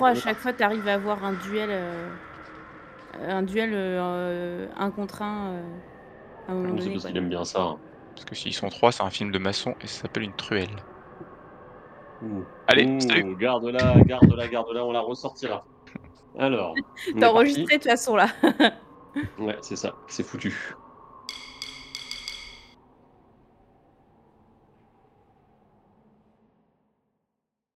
[0.01, 1.69] Mais même Ah le non, 3, à chaque fois, tu arrives à avoir un duel,
[1.71, 2.09] euh,
[3.27, 5.61] un duel euh, un contre un euh,
[6.47, 6.93] à un moment c'est donné.
[6.93, 7.77] parce qu'il aime bien ça, hein.
[8.15, 10.69] Parce que s'ils sont trois, c'est un film de maçon et ça s'appelle Une truelle.
[12.23, 12.43] Ouh.
[12.67, 13.35] Allez, salut!
[13.37, 15.65] Garde-la, garde-la, garde-la, on la ressortira.
[16.37, 16.75] Alors,
[17.13, 18.27] on est T'as enregistré de toute façon là.
[19.37, 20.73] Ouais, c'est ça, c'est foutu.